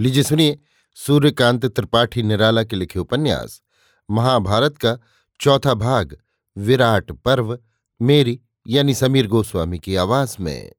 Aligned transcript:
लीजिए 0.00 0.22
सुनिए 0.22 0.58
सूर्यकांत 0.94 1.66
त्रिपाठी 1.66 2.22
निराला 2.22 2.64
के 2.64 2.76
लिखे 2.76 2.98
उपन्यास। 2.98 3.62
महाभारत 4.10 4.78
का 4.78 4.98
चौथा 5.40 5.74
भाग, 5.74 6.16
विराट 6.56 7.12
पर्व, 7.12 7.58
मेरी 8.02 8.40
यानी 8.68 8.94
समीर 8.94 9.26
गोस्वामी 9.26 9.78
की 9.78 9.96
आवाज़ 9.96 10.36
में। 10.40 10.72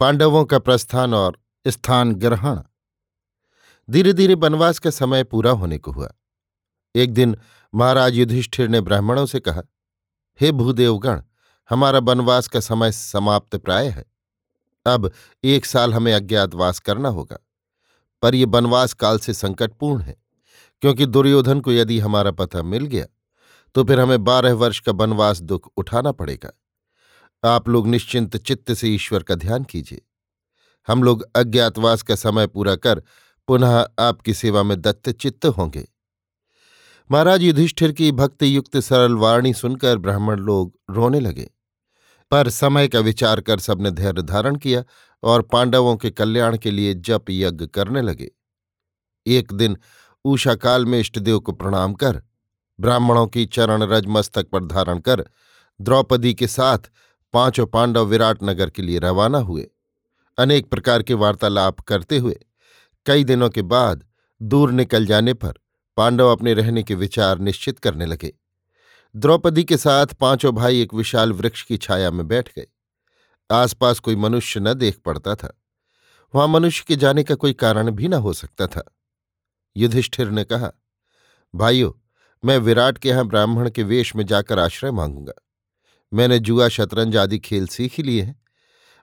पांडवों 0.00 0.44
का 0.44 0.58
प्रस्थान 0.58 1.14
और 1.14 1.38
स्थान 1.66 2.14
ग्रहण। 2.14 2.60
धीरे 3.90 4.12
धीरे 4.12 4.34
वनवास 4.34 4.78
का 4.78 4.90
समय 4.90 5.24
पूरा 5.24 5.50
होने 5.50 5.78
को 5.78 5.92
हुआ। 5.92 6.12
एक 6.94 7.12
दिन 7.12 7.36
महाराज 7.74 8.14
युधिष्ठिर 8.14 8.68
ने 8.68 8.80
ब्राह्मणों 8.80 9.26
से 9.26 9.40
कहा, 9.40 9.62
हे 10.40 10.52
भूदेवगण, 10.52 11.22
हमारा 11.70 11.98
वनवास 11.98 12.48
का 12.48 12.60
समय 12.60 12.92
समाप्त 12.92 13.56
प्राय 13.56 13.88
है। 13.88 14.04
अब 14.86 15.12
एक 15.44 15.66
साल 15.66 15.94
हमें 15.94 16.14
अज्ञातवास 16.14 16.78
करना 16.78 17.08
होगा। 17.08 17.38
पर 18.22 18.34
यह 18.34 18.46
वनवास 18.48 18.92
काल 18.94 19.18
से 19.18 19.34
संकटपूर्ण 19.34 20.02
है, 20.02 20.16
क्योंकि 20.82 21.06
दुर्योधन 21.06 21.60
को 21.60 21.72
यदि 21.72 21.98
हमारा 22.00 22.30
पता 22.32 22.62
मिल 22.64 22.86
गया 22.86 23.06
तो 23.74 23.84
फिर 23.84 24.00
हमें 24.00 24.24
बारह 24.24 24.54
वर्ष 24.54 24.78
का 24.80 24.92
वनवास 24.94 25.40
दुख 25.42 25.70
उठाना 25.76 26.12
पड़ेगा। 26.12 26.50
आप 27.42 27.68
लोग 27.68 27.86
निश्चिंत 27.88 28.36
चित्त 28.38 28.72
से 28.72 28.88
ईश्वर 28.88 29.22
का 29.22 29.34
ध्यान 29.36 29.64
कीजिए। 29.64 30.00
हम 30.88 31.02
लोग 31.02 31.24
अज्ञातवास 31.36 32.02
का 32.02 32.14
समय 32.16 32.46
पूरा 32.46 32.74
कर 32.76 33.02
पुनः 33.48 33.76
आपकी 34.00 34.34
सेवा 34.34 34.62
में 34.62 34.80
दत्त 34.80 35.10
चित्त 35.10 35.46
होंगे। 35.48 35.86
महाराज 37.10 37.42
युधिष्ठिर 37.42 37.92
की 37.92 38.10
भक्ति 38.12 38.54
युक्त 38.56 38.76
सरल 38.78 39.14
वाणी 39.16 39.52
सुनकर 39.54 39.98
ब्राह्मण 39.98 40.40
लोग 40.40 40.74
रोने 40.90 41.20
लगे, 41.20 41.48
पर 42.32 42.48
समय 42.50 42.88
का 42.88 43.00
विचार 43.00 43.40
कर 43.40 43.60
सबने 43.60 43.90
धैर्य 43.92 44.22
धारण 44.24 44.56
किया 44.56 44.82
और 45.22 45.42
पांडवों 45.42 45.96
के 45.96 46.10
कल्याण 46.10 46.56
के 46.56 46.70
लिए 46.70 46.94
जप 46.94 47.30
यज्ञ 47.30 47.66
करने 47.66 48.02
लगे। 48.02 48.30
एक 49.26 49.52
दिन 49.52 49.76
ऊषा 50.24 50.54
काल 50.54 50.84
में 50.84 50.98
इष्टदेव 51.00 51.38
को 51.38 51.52
प्रणाम 51.52 51.94
कर, 51.94 52.22
ब्राह्मणों 52.78 53.26
की 53.26 53.46
चरण 53.46 53.82
रज 53.82 54.06
मस्तक 54.06 54.48
पर 54.48 54.64
धारण 54.64 54.98
कर, 54.98 55.24
द्रौपदी 55.80 56.34
के 56.34 56.46
साथ 56.46 56.90
पाँचों 57.34 57.66
पांडव 57.66 58.04
विराट 58.04 58.42
नगर 58.42 58.70
के 58.70 58.82
लिए 58.82 58.98
रवाना 58.98 59.38
हुए। 59.38 59.70
अनेक 60.38 60.70
प्रकार 60.70 61.02
के 61.02 61.14
वार्तालाप 61.14 61.80
करते 61.80 62.18
हुए, 62.18 62.38
कई 63.06 63.24
दिनों 63.24 63.48
के 63.50 63.62
बाद 63.62 64.04
दूर 64.40 64.72
निकल 64.72 65.06
जाने 65.06 65.34
पर 65.34 65.52
पांडव 65.96 66.28
अपने 66.28 66.54
रहने 66.54 66.82
के 66.82 66.94
विचार 66.94 67.38
निश्चित 67.38 67.78
करने 67.78 68.06
लगे। 68.06 68.32
द्रौपदी 69.14 69.64
के 69.64 69.76
साथ 69.76 70.06
पाँचों 70.06 70.54
भाई 70.54 70.80
एक 70.82 70.94
विशाल 70.94 71.32
वृक्ष 71.32 71.62
की 71.62 71.76
छाया 71.76 72.10
में 72.10 72.28
बैठ 72.28 72.48
गए। 72.56 72.66
आसपास 73.52 73.98
कोई 73.98 74.16
मनुष्य 74.16 74.60
न 74.60 74.74
देख 74.74 74.98
पड़ता 74.98 75.34
था। 75.34 75.60
वहाँ 76.34 76.48
मनुष्य 76.48 76.84
के 76.88 76.96
जाने 76.96 77.22
का 77.22 77.34
कोई 77.34 77.52
कारण 77.52 77.90
भी 77.90 78.08
न 78.08 78.14
हो 78.14 78.32
सकता 78.32 78.66
था। 78.66 78.96
युधिष्ठिर 79.76 80.30
ने 80.30 80.44
कहा, 80.44 80.70
भाइयों, 81.54 81.92
मैं 82.44 82.58
विराट 82.58 82.98
के 82.98 83.08
यहाँ 83.08 83.26
ब्राह्मण 83.26 83.70
के 83.70 83.82
वेश 83.82 84.16
में 84.16 84.26
जाकर 84.26 84.58
आश्रय 84.58 84.90
मांगूँगा। 84.90 85.32
मैंने 86.12 86.38
जुआ, 86.38 86.68
शतरंज 86.68 87.16
आदि 87.16 87.38
खेल 87.38 87.66
सीख 87.66 87.98
लिए 87.98 88.22
हैं। 88.22 88.42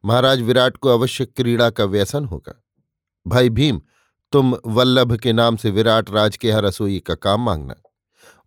महाराज 0.06 0.42
विराट 0.42 0.78
को 0.78 0.90
अवश्य 0.90 1.26
क्रीड़ा 1.26 1.70
का 1.70 1.86
व्यसन 1.86 2.26
होगा। 2.26 2.64
भाई 3.28 3.50
भीम, 3.50 3.82
तुम 4.32 4.58
वल्लभ 4.66 5.18
के 5.18 5.34
नाम 5.34 5.56
से 5.56 5.72
विराट 5.72 6.10
राज 6.10 6.38
के 6.38 6.48
यहाँ 6.48 6.62
रसोई 6.62 7.00
का 7.00 7.16
काम 7.16 7.42
मांगना। 7.42 7.76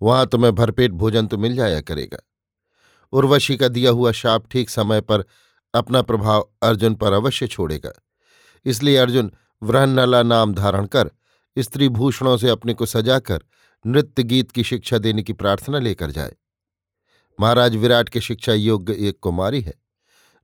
वहाँ 0.03 0.27
तुम्हें 0.27 0.55
भरपेट 0.55 0.91
भोजन 0.91 1.27
तो 1.27 1.39
मिल 1.39 1.57
जाया 1.57 1.81
करेगा। 1.81 2.19
उर्वशी 3.13 3.57
का 3.57 3.69
दिया 3.69 3.91
हुआ 3.91 4.13
शाप 4.13 4.49
ठीक 4.51 4.71
समय 4.71 5.01
पर 5.01 5.25
अपना 5.75 6.03
प्रभाव 6.03 6.51
अर्जुन 6.63 6.95
पर 6.95 7.13
अवश्य 7.13 7.47
छोड़ेगा। 7.47 7.93
इसलिए 8.65 8.97
अर्जुन 8.97 9.33
व्रहनला 9.63 10.23
नाम 10.23 10.55
धारण 10.55 10.87
कर, 10.87 11.11
स्त्री 11.59 11.89
भूषणों 11.89 12.37
से 12.37 12.49
अपने 12.49 12.75
को 12.75 12.87
सजाकर 12.87 13.41
नृत्य 13.87 14.23
गीत 14.23 14.51
की 14.51 14.65
शिक्षा 14.65 14.99
देने 14.99 15.23
की 15.23 15.33
प्रार्थना 15.33 15.79
लेकर 15.79 16.11
जाए। 16.11 16.37
महाराज 17.41 17.77
विराट 17.77 18.09
के 18.09 18.21
शिक्षा 18.21 18.53
योग्य 18.53 18.93
एक 18.93 19.19
कुमारी 19.21 19.61
है। 19.61 19.75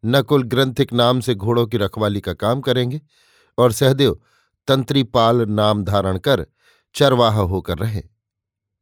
नकुल 0.05 0.43
ग्रंथिक 0.43 0.93
नाम 0.93 1.21
से 1.21 1.35
घोड़ों 1.35 1.67
की 1.67 1.77
रखवाली 1.77 2.21
का 2.21 2.33
काम 2.33 2.61
करेंगे 2.61 3.01
और 3.59 3.73
सहदेव 3.73 4.21
तंत्रीपाल 4.69 5.41
नाम 5.41 5.85
धारण 5.85 6.19
कर 6.19 6.47
चरवाह 6.95 7.35
होकर 7.35 7.79
रहे। 7.79 8.03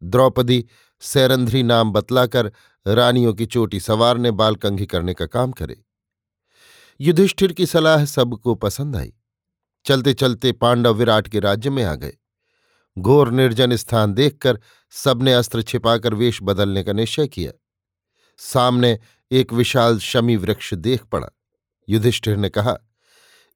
द्रौपदी 0.02 0.64
सैरंध्री 1.00 1.62
नाम 1.62 1.92
बतलाकर 1.92 2.52
रानियों 2.86 3.34
की 3.34 3.46
चोटी 3.46 3.80
सवारने 3.80 4.30
बालकंघी 4.30 4.86
करने 4.86 5.14
का 5.14 5.26
काम 5.26 5.52
करे। 5.52 5.84
युधिष्ठिर 7.00 7.52
की 7.52 7.66
सलाह 7.66 8.04
सबको 8.04 8.54
पसंद 8.54 8.96
आई। 8.96 9.12
चलते 9.84 10.14
चलते 10.14 10.52
पांडव 10.52 10.94
विराट 10.94 11.28
के 11.28 11.40
राज्य 11.40 11.70
में 11.70 11.84
आ 11.84 11.94
गए। 11.94 12.16
घोर 12.98 13.30
निर्जन 13.30 13.76
स्थान 13.76 14.14
देखकर 14.14 14.60
सबने 14.90 15.32
अस्त्र 15.32 15.62
छिपाकर 15.62 16.14
वेश 16.14 16.38
बदलने 16.42 16.82
का 16.82 16.92
निश्चय 16.92 17.28
किया। 17.28 17.52
सामने 18.38 18.98
एक 19.30 19.52
विशाल 19.52 19.98
शमी 19.98 20.36
वृक्ष 20.36 20.74
देख 20.74 21.04
पड़ा। 21.04 21.28
युधिष्ठिर 21.88 22.36
ने 22.36 22.48
कहा, 22.48 22.76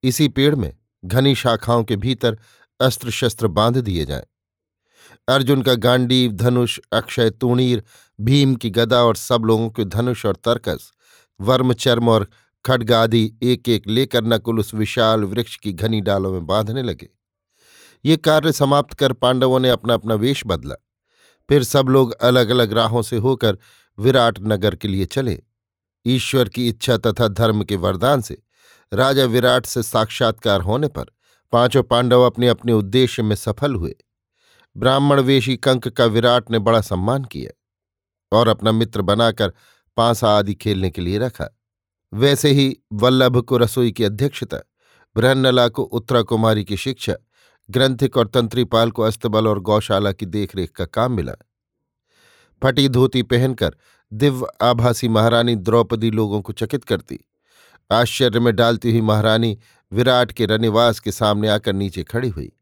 इसी 0.02 0.28
पेड़ 0.28 0.54
में 0.54 0.76
घनी 1.04 1.34
शाखाओं 1.34 1.84
के 1.84 1.96
भीतर 1.96 2.38
अस्त्र 2.80 3.10
शस्त्र 3.10 3.46
बाँध 3.46 3.76
दिए 3.76 4.04
जाएँ। 4.04 4.24
अर्जुन 5.28 5.62
का 5.62 5.74
गांडीव 5.74 6.32
धनुष, 6.32 6.80
अक्षय, 6.92 7.30
तूणीर, 7.30 7.82
भीम 8.20 8.54
की 8.54 8.70
गदा 8.70 9.02
और 9.02 9.16
सब 9.16 9.42
लोगों 9.44 9.70
के 9.70 9.84
धनुष 9.84 10.26
और 10.26 10.36
तर्कस, 10.36 10.92
वर्म, 11.40 11.72
चर्म 11.72 12.08
और 12.08 12.28
खड्ग 12.64 12.92
आदि 12.92 13.38
एक 13.42 13.68
एक 13.68 13.86
लेकर 13.88 14.24
नकुल 14.24 14.58
उस 14.58 14.74
विशाल 14.74 15.24
वृक्ष 15.24 15.56
की 15.56 15.72
घनी 15.72 16.00
डालों 16.00 16.32
में 16.32 16.46
बांधने 16.46 16.82
लगे। 16.82 17.08
ये 18.04 18.16
कार्य 18.16 18.52
समाप्त 18.52 18.94
कर 18.94 19.12
पांडवों 19.12 19.60
ने 19.60 19.70
अपना 19.70 19.94
अपना 19.94 20.14
वेश 20.14 20.42
बदला। 20.46 20.74
फिर 21.48 21.62
सब 21.62 21.88
लोग 21.88 22.12
अलग 22.12 22.48
अलग 22.48 22.72
राहों 22.72 23.02
से 23.02 23.16
होकर 23.16 23.58
विराट 23.98 24.38
नगर 24.40 24.74
के 24.74 24.88
लिए 24.88 25.04
चले। 25.04 25.42
ईश्वर 26.06 26.48
की 26.48 26.68
इच्छा 26.68 26.96
तथा 26.96 27.28
धर्म 27.28 27.64
के 27.64 27.76
वरदान 27.76 28.20
से 28.20 28.42
राजा 28.92 29.24
विराट 29.24 29.66
से 29.66 29.82
साक्षात्कार 29.82 30.60
होने 30.60 30.88
पर 30.88 31.04
पाँचों 31.52 31.82
पांडव 31.82 32.20
अपने 32.20 32.48
अपने 32.48 32.72
उद्देश्य 32.72 33.22
में 33.22 33.36
सफल 33.36 33.74
हुए। 33.74 33.94
ब्राह्मण 34.76 35.20
वेशी 35.20 35.56
कंक 35.56 35.88
का 35.88 36.04
विराट 36.04 36.50
ने 36.50 36.58
बड़ा 36.58 36.80
सम्मान 36.80 37.24
किया 37.24 37.50
और 38.38 38.48
अपना 38.48 38.72
मित्र 38.72 39.02
बनाकर 39.02 39.52
पांसा 39.96 40.38
आदि 40.38 40.54
खेलने 40.54 40.90
के 40.90 41.02
लिए 41.02 41.18
रखा। 41.18 41.57
वैसे 42.12 42.50
ही 42.50 42.76
वल्लभ 42.92 43.40
को 43.40 43.56
रसोई 43.56 43.92
की 43.92 44.04
अध्यक्षता 44.04 44.58
बृहन्नला 45.16 45.68
को 45.68 45.82
उत्तरा 45.82 46.22
कुमारी 46.22 46.64
की 46.64 46.76
शिक्षा, 46.76 47.14
ग्रंथिक 47.70 48.16
और 48.16 48.26
तंत्रीपाल 48.26 48.90
को 48.90 49.02
अस्तबल 49.02 49.48
और 49.48 49.60
गौशाला 49.60 50.12
की 50.12 50.26
देखरेख 50.26 50.70
का 50.70 50.84
काम 50.84 51.12
मिला। 51.12 51.32
फटी 52.62 52.88
धोती 52.88 53.22
पहनकर 53.22 53.76
दिव्य 54.12 54.46
आभासी 54.60 55.08
महारानी 55.08 55.56
द्रौपदी 55.56 56.10
लोगों 56.10 56.40
को 56.40 56.52
चकित 56.52 56.84
करती। 56.84 57.18
आश्चर्य 57.92 58.40
में 58.40 58.56
डालती 58.56 58.90
हुई 58.90 59.00
महारानी 59.00 59.58
विराट 59.92 60.32
के 60.32 60.46
रनिवास 60.46 61.00
के 61.00 61.12
सामने 61.12 61.48
आकर 61.48 61.72
नीचे 61.72 62.02
खड़ी 62.02 62.28
हुई। 62.28 62.52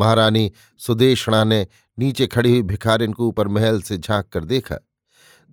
महारानी 0.00 0.52
सुदेशणा 0.78 1.44
ने 1.44 1.66
नीचे 1.98 2.26
खड़ी 2.26 2.50
हुई 2.50 2.62
भिखारिन 2.62 3.12
को 3.12 3.28
ऊपर 3.28 3.48
महल 3.48 3.82
से 3.82 3.98
झाँक 3.98 4.26
कर 4.26 4.44
देखा। 4.44 4.76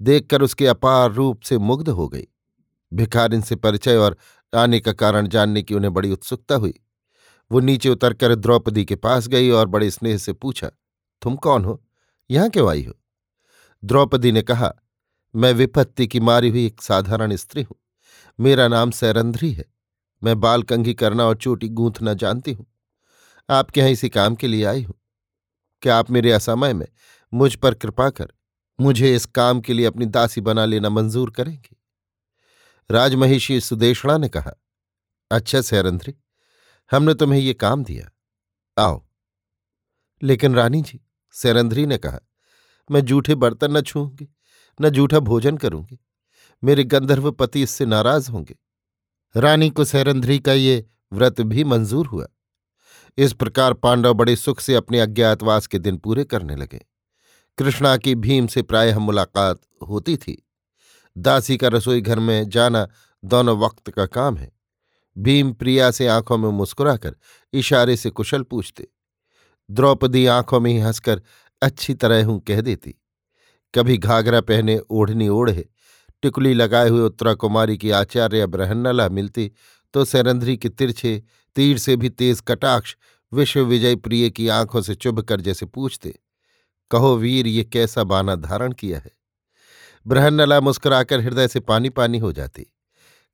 देखकर 0.01 0.41
उसके 0.41 0.67
अपार 0.67 1.11
रूप 1.11 1.41
से 1.41 1.57
मुग्ध 1.57 1.89
हो 1.89 2.07
गई। 2.07 2.27
भिखारिन 2.91 3.41
से 3.41 3.55
परिचय 3.55 3.95
और 3.95 4.17
आने 4.53 4.79
का 4.79 4.91
कारण 4.93 5.27
जानने 5.27 5.61
की 5.61 5.73
उन्हें 5.73 5.93
बड़ी 5.93 6.11
उत्सुकता 6.11 6.55
हुई। 6.55 6.73
वो 7.51 7.59
नीचे 7.59 7.89
उतरकर 7.89 8.35
द्रौपदी 8.35 8.85
के 8.85 8.95
पास 8.95 9.27
गई 9.27 9.49
और 9.49 9.67
बड़े 9.67 9.89
स्नेह 9.91 10.17
से 10.17 10.33
पूछा, 10.33 10.69
तुम 11.21 11.35
कौन 11.35 11.65
हो? 11.65 11.81
यहाँ 12.29 12.49
क्यों 12.49 12.69
आई 12.69 12.83
हो? 12.83 12.93
द्रौपदी 13.83 14.31
ने 14.31 14.41
कहा, 14.41 14.73
मैं 15.33 15.53
विपत्ति 15.53 16.07
की 16.07 16.19
मारी 16.19 16.49
हुई 16.49 16.65
एक 16.65 16.81
साधारण 16.81 17.35
स्त्री 17.35 17.61
हूँ। 17.61 17.77
मेरा 18.39 18.67
नाम 18.67 18.91
सैरंध्री 18.91 19.51
है। 19.51 19.65
मैं 20.21 20.39
बालकंघी 20.39 20.93
करना 20.93 21.25
और 21.25 21.35
चोटी 21.35 21.67
गूंथना 21.69 22.13
जानती 22.13 22.53
हूँ। 22.53 22.65
आपके 23.49 23.79
यहाँ 23.79 23.91
इसी 23.91 24.09
काम 24.09 24.35
के 24.35 24.47
लिए 24.47 24.63
आई 24.65 24.81
हूँ। 24.83 24.95
क्या 25.83 25.97
आप 25.97 26.09
मेरे 26.11 26.31
असमय 26.31 26.73
में 26.73 26.87
मुझ 27.33 27.55
पर 27.55 27.73
कृपा 27.73 28.09
कर 28.09 28.31
मुझे 28.79 29.15
इस 29.15 29.25
काम 29.25 29.61
के 29.61 29.73
लिए 29.73 29.85
अपनी 29.85 30.05
दासी 30.05 30.41
बना 30.41 30.65
लेना 30.65 30.89
मंजूर 30.89 31.31
करेंगे? 31.31 31.76
राजमहिषी 32.91 33.61
सुदेशणा 33.61 34.17
ने 34.17 34.29
कहा 34.29 34.51
अच्छा 35.31 35.61
सैरंध्री 35.61 36.15
हमने 36.91 37.13
तुम्हें 37.13 37.39
ये 37.39 37.53
काम 37.53 37.83
दिया। 37.83 38.11
आओ। 38.81 39.07
लेकिन 40.23 40.55
रानी 40.55 40.81
जी 40.81 41.01
सैरंध्री 41.31 41.85
ने 41.85 41.97
कहा, 41.97 42.19
मैं 42.91 43.01
जूठे 43.01 43.35
बर्तन 43.35 43.77
न 43.77 43.81
छूँगी 43.81 44.35
न 44.81 44.89
जूठा 44.89 45.19
भोजन 45.19 45.57
करूँगी। 45.57 45.99
मेरे 46.63 46.83
गंधर्व 46.83 47.31
पति 47.31 47.61
इससे 47.61 47.85
नाराज़ 47.85 48.31
होंगे 48.31 48.55
रानी 49.37 49.69
को 49.69 49.85
सैरंध्री 49.85 50.39
का 50.39 50.53
ये 50.53 50.85
व्रत 51.13 51.41
भी 51.41 51.63
मंजूर 51.63 52.07
हुआ। 52.07 52.27
इस 53.17 53.33
प्रकार 53.33 53.73
पांडव 53.73 54.13
बड़े 54.13 54.35
सुख 54.35 54.59
से 54.59 54.75
अपने 54.75 54.99
अज्ञातवास 54.99 55.67
के 55.67 55.79
दिन 55.79 55.97
पूरे 55.97 56.23
करने 56.23 56.55
लगे। 56.55 56.85
कृष्णा 57.57 57.97
की 57.97 58.15
भीम 58.15 58.47
से 58.47 58.61
प्रायः 58.61 58.99
मुलाकात 58.99 59.61
होती 59.89 60.17
थी। 60.17 60.46
दासी 61.17 61.57
का 61.57 61.67
रसोई 61.67 62.01
घर 62.01 62.19
में 62.19 62.49
जाना 62.49 62.87
दोनों 63.23 63.57
वक्त 63.59 63.89
का 63.89 64.05
काम 64.05 64.37
है। 64.37 64.51
भीम 65.15 65.51
प्रिया 65.53 65.89
से 65.91 66.07
आँखों 66.07 66.37
में 66.37 66.49
मुस्कुराकर 66.49 67.15
इशारे 67.53 67.95
से 67.97 68.09
कुशल 68.09 68.43
पूछते। 68.43 68.87
द्रौपदी 69.69 70.25
आँखों 70.25 70.59
में 70.59 70.71
ही 70.71 70.77
हंसकर, 70.79 71.21
अच्छी 71.61 71.93
तरह 71.93 72.25
हूँ, 72.25 72.39
कह 72.39 72.61
देती। 72.61 72.95
कभी 73.73 73.97
घाघरा 73.97 74.41
पहने 74.41 74.77
ओढ़नी 74.79 75.27
ओढ़े, 75.29 75.67
टिकुली 76.23 76.53
लगाए 76.53 76.89
हुए 76.89 77.01
उत्तरा 77.01 77.33
कुमारी 77.33 77.77
की 77.77 77.91
आचार्य 77.91 78.45
ब्रहन्नला 78.47 79.09
मिलती 79.09 79.51
तो 79.93 80.05
सैरंध्री 80.05 80.55
के 80.57 80.69
तिरछे, 80.69 81.21
तीर 81.55 81.77
से 81.77 81.95
भी 81.95 82.09
तेज 82.09 82.41
कटाक्ष 82.47 82.95
विश्व 83.31 83.59
विजय 83.61 83.95
प्रिय 83.95 84.29
की 84.29 84.47
आँखों 84.47 84.81
से 84.81 84.95
चुभ 84.95 85.21
कर 85.21 85.41
जैसे 85.41 85.65
पूछते, 85.65 86.13
कहो 86.91 87.15
वीर, 87.15 87.47
ये 87.47 87.63
कैसा 87.63 88.03
बाना 88.03 88.35
धारण 88.35 88.71
किया 88.71 88.97
है? 88.99 89.11
ब्रहन्नला 90.07 90.59
मुस्कुराकर 90.61 91.21
हृदय 91.21 91.47
से 91.47 91.59
पानी 91.61 91.89
पानी 91.91 92.17
हो 92.17 92.31
जाती। 92.33 92.65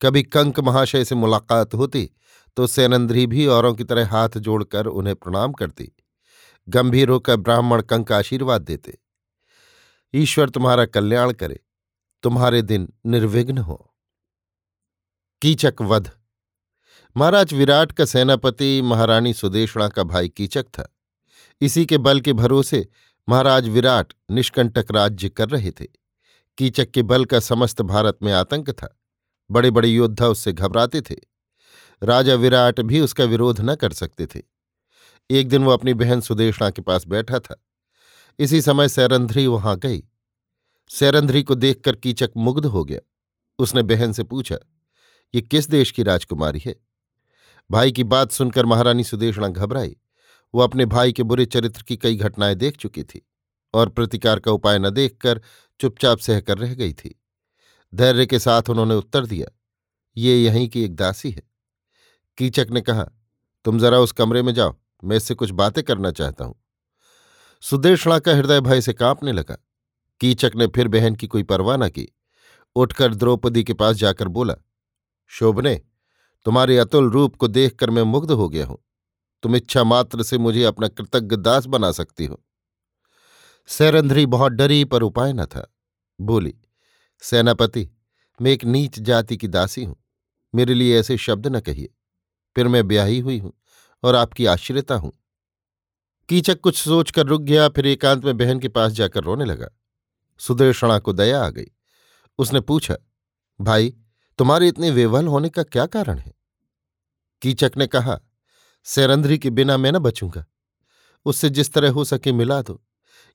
कभी 0.02 0.24
कंक 0.25 0.60
महाशय 0.60 1.06
से 1.06 1.16
मुलाकात 1.16 1.74
होती 1.74 2.10
तो 2.58 2.68
सैनंद्री 2.68 3.25
भी 3.28 3.46
औरों 3.48 3.74
की 3.74 3.84
तरह 3.84 4.10
हाथ 4.10 4.38
जोड़कर 4.38 4.86
उन्हें 4.88 5.16
प्रणाम 5.16 5.54
करती। 5.54 5.92
गंभीर 6.68 7.10
होकर 7.10 7.38
ब्राह्मण 7.38 7.81
कंक 7.81 8.12
आशीर्वाद 8.12 8.62
देते। 8.62 8.98
ईश्वर 10.14 10.50
तुम्हारा 10.50 10.86
कल्याण 10.88 11.31
करे, 11.34 11.60
तुम्हारे 12.24 12.62
दिन 12.64 12.88
निर्विघ्न 13.06 13.58
हो। 13.60 13.75
कीचक 15.42 15.81
वध। 15.81 16.12
महाराज 17.16 17.54
विराट 17.54 17.92
का 17.92 18.06
सेनापति 18.06 18.81
महारानी 18.81 19.34
सुदेशणा 19.34 19.88
का 19.88 20.04
भाई 20.06 20.30
कीचक 20.30 20.66
था। 20.68 20.88
इसी 21.62 21.86
के 21.86 21.98
बल 22.00 22.22
के 22.22 22.34
भरोसे 22.34 22.88
महाराज 23.28 23.68
विराट 23.70 24.14
निष्कंटक 24.31 24.92
राज्य 24.92 25.30
कर 25.30 25.50
रहे 25.50 25.72
थे। 25.72 25.88
कीचक 26.57 26.91
के 26.91 27.01
बल 27.01 27.25
का 27.25 27.39
समस्त 27.39 27.81
भारत 27.81 28.17
में 28.23 28.31
आतंक 28.33 28.69
था। 28.69 29.00
बड़े 29.51 29.71
बड़े 29.71 29.88
योद्धा 29.88 30.27
उससे 30.27 30.53
घबराते 30.53 31.01
थे। 31.01 31.15
राजा 32.03 32.35
विराट 32.35 32.81
भी 32.81 33.00
उसका 33.00 33.23
विरोध 33.23 33.61
न 33.61 33.75
कर 33.75 33.94
सकते 33.94 34.25
थे। 34.25 34.41
एक 35.29 35.50
दिन 35.50 35.63
वो 35.63 35.71
अपनी 35.71 35.94
बहन 35.94 36.21
सुदेशणा 36.21 36.69
के 36.69 36.81
पास 36.81 37.07
बैठा 37.07 37.39
था। 37.39 37.63
इसी 38.39 38.61
समय 38.61 38.89
सैरंध्री 38.89 39.47
वहाँ 39.47 39.77
गई। 39.77 40.03
सैरंध्री 40.89 41.44
को 41.44 41.55
देखकर 41.55 41.95
कीचक 41.95 42.31
मुग्ध 42.38 42.65
हो 42.65 42.83
गया। 42.85 43.00
उसने 43.59 43.83
बहन 43.83 44.11
से 44.11 44.23
पूछा, 44.23 44.57
ये 45.35 45.41
किस 45.41 45.69
देश 45.69 45.91
की 45.91 46.03
राजकुमारी 46.03 46.61
है? 46.65 46.75
भाई 47.71 47.91
की 47.91 48.03
बात 48.03 48.31
सुनकर 48.31 48.65
महारानी 48.65 49.03
सुदेशणा 49.03 49.47
घबराई। 49.47 49.95
वो 50.53 50.61
अपने 50.61 50.85
भाई 50.85 51.13
के 51.13 51.23
बुरे 51.23 51.45
चरित्र 51.45 51.83
की 51.83 51.97
कई 51.97 52.15
घटनाएँ 52.15 52.55
देख 52.55 52.77
चुकी 52.77 53.03
थी 53.03 53.27
और 53.73 53.89
प्रतिकार 53.89 54.39
का 54.39 54.51
उपाय 54.51 54.79
न 54.79 54.89
देखकर 54.89 55.41
चुपचाप 55.80 56.20
सहकर 56.20 56.58
रह 56.58 56.74
गई 56.74 56.94
थी। 56.94 57.20
धैर्य 57.94 58.25
के 58.25 58.40
साथ 58.40 58.70
उन्होंने 58.70 58.96
उत्तर 58.96 59.25
दिया, 59.25 59.48
ये 60.18 60.44
यहीं 60.44 60.68
की 60.70 60.84
एक 60.84 60.96
दासी 60.96 61.31
है। 61.31 61.44
कीचक 62.38 62.68
ने 62.72 62.81
कहा, 62.81 63.04
तुम 63.66 63.80
जरा 63.80 64.00
उस 64.00 64.12
कमरे 64.12 64.42
में 64.42 64.54
जाओ, 64.54 64.75
मैं 65.04 65.18
इससे 65.18 65.34
कुछ 65.34 65.50
बातें 65.52 65.84
करना 65.84 66.12
चाहता 66.12 66.46
हूँ। 66.46 66.56
सुदेशणा 67.64 68.20
का 68.20 68.36
हृदय 68.36 68.62
भय 68.62 68.81
से 68.81 68.94
कांपने 68.94 69.31
लगा। 69.31 69.58
कीचक 70.22 70.52
ने 70.56 70.68
फिर 70.68 70.88
बहन 70.88 71.16
की 71.16 71.28
कोई 71.28 71.44
परवाह 71.44 71.78
न 71.78 71.90
की। 71.90 72.08
उठकर 72.75 73.14
द्रौपदी 73.16 73.64
के 73.64 73.74
पास 73.74 73.96
जाकर 73.96 74.28
बोला, 74.28 74.56
शोभने, 75.31 75.75
तुम्हारे 76.46 76.78
अतुल 76.78 77.10
रूप 77.10 77.36
को 77.36 77.48
देखकर 77.48 77.90
मैं 77.90 78.04
मुग्ध 78.04 78.31
हो 78.31 78.50
गया 78.50 78.66
हूँ। 78.66 78.78
तुम 79.44 79.56
इच्छा 79.56 79.84
मात्र 79.84 80.24
से 80.24 80.38
मुझे 80.38 80.64
अपना 80.64 80.88
कृतज्ञ 80.88 81.36
दास 81.36 81.66
बना 81.66 81.92
सकती 81.92 82.25
हो। 82.25 82.44
सैरंध्री 83.65 84.25
बहुत 84.25 84.51
डरी, 84.51 84.86
पर 84.86 85.01
उपाय 85.01 85.33
न 85.33 85.45
था। 85.45 85.75
बोली, 86.21 86.54
सेनापति, 87.21 87.89
मैं 88.42 88.51
एक 88.51 88.63
नीच 88.63 89.00
जाति 89.00 89.38
की 89.38 89.48
दासी 89.48 89.83
हूँ। 89.83 89.95
मेरे 90.56 90.74
लिए 90.74 91.00
ऐसे 91.00 91.18
शब्द 91.18 91.48
न 91.48 91.60
कहिए। 91.60 91.94
फिर 92.56 92.68
मैं 92.68 92.88
ब्याही 92.88 93.19
हुई 93.19 93.39
हूँ 93.39 93.54
और 94.04 94.15
आपकी 94.15 94.45
आश्रिता 94.45 94.95
हूँ। 94.95 95.13
कीचक 96.30 96.60
कुछ 96.60 96.75
सोचकर 96.75 97.25
रुक 97.25 97.42
गया, 97.42 97.69
फिर 97.69 97.88
एकांत 97.88 98.25
में 98.25 98.38
बहन 98.38 98.60
के 98.60 98.68
पास 98.68 98.92
जाकर 98.92 99.24
रोने 99.24 99.45
लगा। 99.45 99.68
सुदर्शणा 100.38 101.00
को 101.00 101.13
दया 101.13 101.45
आ 101.45 101.50
गई। 101.50 101.65
उसने 102.38 102.60
पूछा, 102.60 102.98
भाई, 103.62 103.94
तुम्हारे 104.39 104.68
इतने 104.68 104.92
वेवल 104.92 105.27
होने 105.27 105.50
का 105.50 105.63
क्या 105.63 105.86
कारण 105.86 106.18
है? 106.18 106.33
कीचक 107.42 107.71
ने 107.77 107.88
कहा, 107.88 108.19
सैरंध्री 108.83 109.38
के 109.38 109.50
बिना 109.50 109.77
मैं 109.77 109.92
न 109.92 110.00
बचूँगा। 110.00 110.45
उससे 111.25 111.50
जिस 111.50 111.74
तरह 111.74 111.92
हो 111.92 112.04
सके 112.04 112.31
मिला 112.31 112.62
दो। 112.62 112.83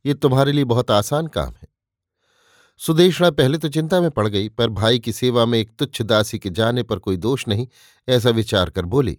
ये 0.06 0.14
तुम्हारे 0.14 0.52
लिए 0.52 0.64
बहुत 0.64 0.90
आसान 0.90 1.26
काम 1.26 1.52
है। 1.52 1.68
सुदेशणा 2.80 3.30
पहले 3.30 3.58
तो 3.58 3.68
चिंता 3.68 4.00
में 4.00 4.10
पड़ 4.10 4.28
गई, 4.28 4.48
पर 4.48 4.68
भाई 4.68 4.98
की 4.98 5.12
सेवा 5.12 5.44
में 5.46 5.58
एक 5.58 5.70
तुच्छ 5.78 6.02
दासी 6.02 6.38
के 6.38 6.50
जाने 6.50 6.82
पर 6.82 6.98
कोई 6.98 7.16
दोष 7.16 7.48
नहीं, 7.48 7.66
ऐसा 8.08 8.30
विचार 8.30 8.70
कर 8.70 8.84
बोली, 8.84 9.18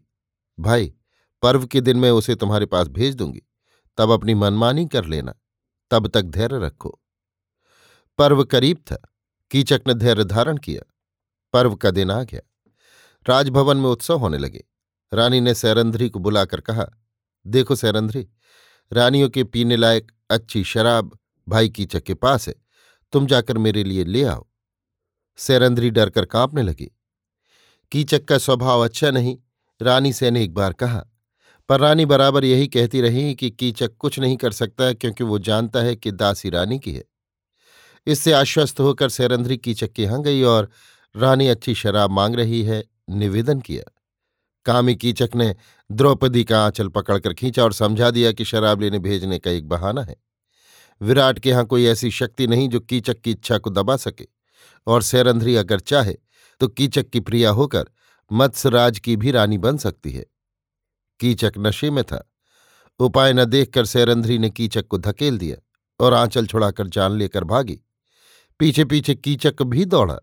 भाई, 0.59 0.93
पर्व 1.41 1.65
के 1.65 1.81
दिन 1.81 1.97
मैं 1.97 2.11
उसे 2.11 2.35
तुम्हारे 2.35 2.65
पास 2.65 2.87
भेज 2.87 3.15
दूँगी, 3.15 3.41
तब 3.97 4.11
अपनी 4.11 4.33
मनमानी 4.33 4.85
कर 4.87 5.05
लेना, 5.05 5.33
तब 5.91 6.07
तक 6.07 6.21
धैर्य 6.21 6.59
रखो। 6.59 6.99
पर्व 8.17 8.43
करीब 8.43 8.77
था, 8.77 9.01
कीचक 9.51 9.81
ने 9.87 9.93
धैर्य 9.93 10.23
धारण 10.23 10.57
किया, 10.57 10.81
पर्व 11.53 11.75
का 11.75 11.91
दिन 11.91 12.11
आ 12.11 12.23
गया। 12.23 12.41
राजभवन 13.29 13.77
में 13.77 13.89
उत्सव 13.89 14.17
होने 14.17 14.37
लगे। 14.37 14.63
रानी 15.13 15.41
ने 15.41 15.53
सैरंध्री 15.53 16.09
को 16.09 16.19
बुलाकर 16.19 16.61
कहा, 16.61 16.85
देखो 17.47 17.75
सैरंध्री, 17.75 18.27
रानियों 18.93 19.29
के 19.29 19.43
पीने 19.43 19.75
लायक 19.75 20.11
अच्छी 20.29 20.63
शराब 20.63 21.17
भाई 21.47 21.69
कीचक 21.69 22.03
के 22.03 22.13
पास 22.13 22.47
है, 22.47 22.53
तुम 23.13 23.27
जाकर 23.27 23.57
मेरे 23.57 23.83
लिए 23.83 24.03
ले 24.03 24.23
आओ। 24.23 24.45
सैरंध्री 25.39 25.89
डरकर 25.89 26.25
कांपने 26.25 26.63
लगी। 26.63 26.91
कीचक 27.91 28.25
का 28.25 28.37
स्वभाव 28.37 28.83
अच्छा 28.83 29.11
नहीं, 29.11 29.37
रानी 29.81 30.13
से 30.13 30.31
ने 30.31 30.43
एक 30.43 30.53
बार 30.53 30.73
कहा, 30.73 31.03
पर 31.69 31.79
रानी 31.79 32.05
बराबर 32.05 32.45
यही 32.45 32.67
कहती 32.67 33.01
रही 33.01 33.33
कि 33.35 33.49
कीचक 33.49 33.95
कुछ 33.99 34.19
नहीं 34.19 34.37
कर 34.37 34.51
सकता 34.51 34.91
क्योंकि 34.93 35.23
वो 35.23 35.39
जानता 35.39 35.81
है 35.81 35.95
कि 35.95 36.11
दासी 36.11 36.49
रानी 36.49 36.79
की 36.79 36.93
है। 36.93 37.03
इससे 38.07 38.31
आश्वस्त 38.33 38.79
होकर 38.79 39.09
सैरंध्री 39.09 39.57
कीचक 39.57 39.91
के 39.91 40.03
यहाँ 40.03 40.21
गई 40.21 40.41
और 40.43 40.69
रानी 41.15 41.47
अच्छी 41.47 41.75
शराब 41.75 42.11
मांग 42.11 42.35
रही 42.35 42.61
है, 42.63 42.83
निवेदन 43.09 43.59
किया। 43.59 43.83
कामी 44.65 44.95
कीचक 44.95 45.29
ने 45.35 45.55
द्रौपदी 45.91 46.43
का 46.43 46.65
आंचल 46.65 46.87
पकड़कर 46.87 47.33
खींचा 47.33 47.63
और 47.63 47.73
समझा 47.73 48.11
दिया 48.11 48.31
कि 48.31 48.45
शराब 48.45 48.81
लेने 48.81 48.99
भेजने 48.99 49.39
का 49.39 49.51
एक 49.51 49.67
बहाना 49.67 50.03
है। 50.03 50.15
विराट 51.01 51.39
के 51.39 51.49
यहाँ 51.49 51.65
कोई 51.65 51.85
ऐसी 51.85 52.11
शक्ति 52.11 52.47
नहीं 52.47 52.69
जो 52.69 52.79
कीचक 52.79 53.21
की 53.21 53.31
इच्छा 53.31 53.57
को 53.57 53.69
दबा 53.69 53.95
सके। 53.97 54.27
और 54.87 55.01
सैरंध्री 55.01 55.55
अगर 55.55 55.79
चाहे 55.79 56.15
तो 56.59 56.67
कीचक 56.67 57.09
की 57.09 57.19
प्रिया 57.19 57.49
होकर 57.49 57.85
मत्स्यराज 58.31 58.99
की 58.99 59.15
भी 59.15 59.31
रानी 59.31 59.57
बन 59.57 59.77
सकती 59.77 60.11
है। 60.11 60.25
कीचक 61.19 61.53
नशे 61.57 61.89
में 61.91 62.03
था। 62.03 62.31
उपाय 62.99 63.33
न 63.33 63.45
देखकर 63.45 63.85
सैरंध्री 63.85 64.37
ने 64.37 64.49
कीचक 64.49 64.87
को 64.87 64.97
धकेल 64.97 65.37
दिया 65.37 65.57
और 65.99 66.13
आंचल 66.13 66.45
छुड़ाकर 66.45 66.87
जान 66.87 67.11
लेकर 67.11 67.43
भागी। 67.43 67.79
पीछे 68.59 68.85
पीछे 68.85 69.15
कीचक 69.15 69.61
भी 69.61 69.85
दौड़ा। 69.85 70.17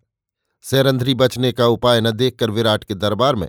सैरंध्री 0.64 1.14
बचने 1.14 1.52
का 1.52 1.66
उपाय 1.66 2.00
न 2.00 2.10
देखकर 2.10 2.50
विराट 2.50 2.84
के 2.84 2.94
दरबार 2.94 3.34
में 3.34 3.48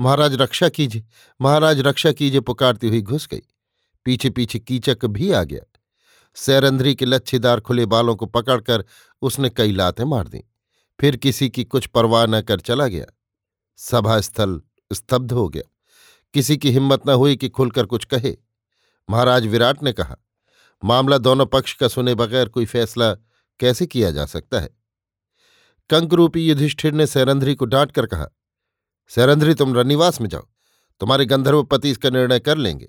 महाराज 0.00 0.34
रक्षा 0.34 0.68
कीजिए। 0.68 1.04
महाराज 1.40 1.80
रक्षा 1.80 2.12
कीजिए, 2.12 2.40
पुकारती 2.40 2.88
हुई 2.88 3.02
घुस 3.02 3.26
गई। 3.26 3.42
पीछे 4.04 4.30
पीछे 4.30 4.58
कीचक 4.58 5.04
भी 5.04 5.32
आ 5.32 5.42
गया। 5.42 5.80
सैरंध्री 6.34 6.94
के 6.94 7.04
लच्छेदार 7.04 7.60
खुले 7.60 7.86
बालों 7.86 8.16
को 8.16 8.26
पकड़कर 8.26 8.84
उसने 9.22 9.50
कई 9.50 9.72
लातें 9.72 10.04
मार 10.04 10.28
दी। 10.28 10.44
फिर 11.00 11.16
किसी 11.16 11.50
की 11.50 11.64
कुछ 11.64 11.86
परवाह 11.86 12.26
न 12.26 12.40
कर 12.40 12.60
चला 12.60 12.86
गया। 12.86 13.06
सभा 13.76 14.20
स्थल 14.20 14.62
स्तब्ध 14.92 15.32
हो 15.32 15.48
गया। 15.48 15.62
किसी 16.34 16.56
की 16.56 16.70
हिम्मत 16.70 17.06
न 17.06 17.10
हुई 17.10 17.36
कि 17.36 17.48
खुलकर 17.48 17.86
कुछ 17.86 18.04
कहे। 18.04 18.36
महाराज 19.10 19.46
विराट 19.46 19.82
ने 19.82 19.92
कहा, 19.92 20.16
मामला 20.84 21.18
दोनों 21.18 21.46
पक्ष 21.46 21.74
का 21.74 21.88
सुने 21.88 22.14
बगैर 22.14 22.48
कोई 22.48 22.66
फैसला 22.66 23.14
कैसे 23.60 23.86
किया 23.86 24.10
जा 24.10 24.26
सकता 24.26 24.60
है? 24.60 24.70
कंकरूपी 25.90 26.48
युधिष्ठिर 26.48 26.92
ने 26.92 27.06
सैरंध्री 27.06 27.54
को 27.54 27.64
डांट 27.64 27.92
कर 27.92 28.06
कहा 28.06 28.28
सैरंध्री 29.10 29.54
तुम 29.54 29.74
रनिवास 29.74 30.20
में 30.20 30.28
जाओ। 30.28 30.46
तुम्हारे 31.00 31.26
गंधर्व 31.26 31.62
पति 31.62 31.90
इसका 31.90 32.10
निर्णय 32.10 32.40
कर 32.40 32.56
लेंगे। 32.56 32.88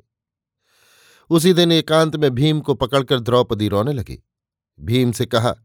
उसी 1.29 1.53
दिन 1.53 1.71
एकांत 1.71 2.15
में 2.15 2.29
भीम 2.31 2.59
को 2.59 2.73
पकड़कर 2.73 3.19
द्रौपदी 3.19 3.67
रोने 3.67 3.93
लगी। 3.93 4.23
भीम 4.79 5.11
से 5.11 5.25
कहा, 5.25 5.55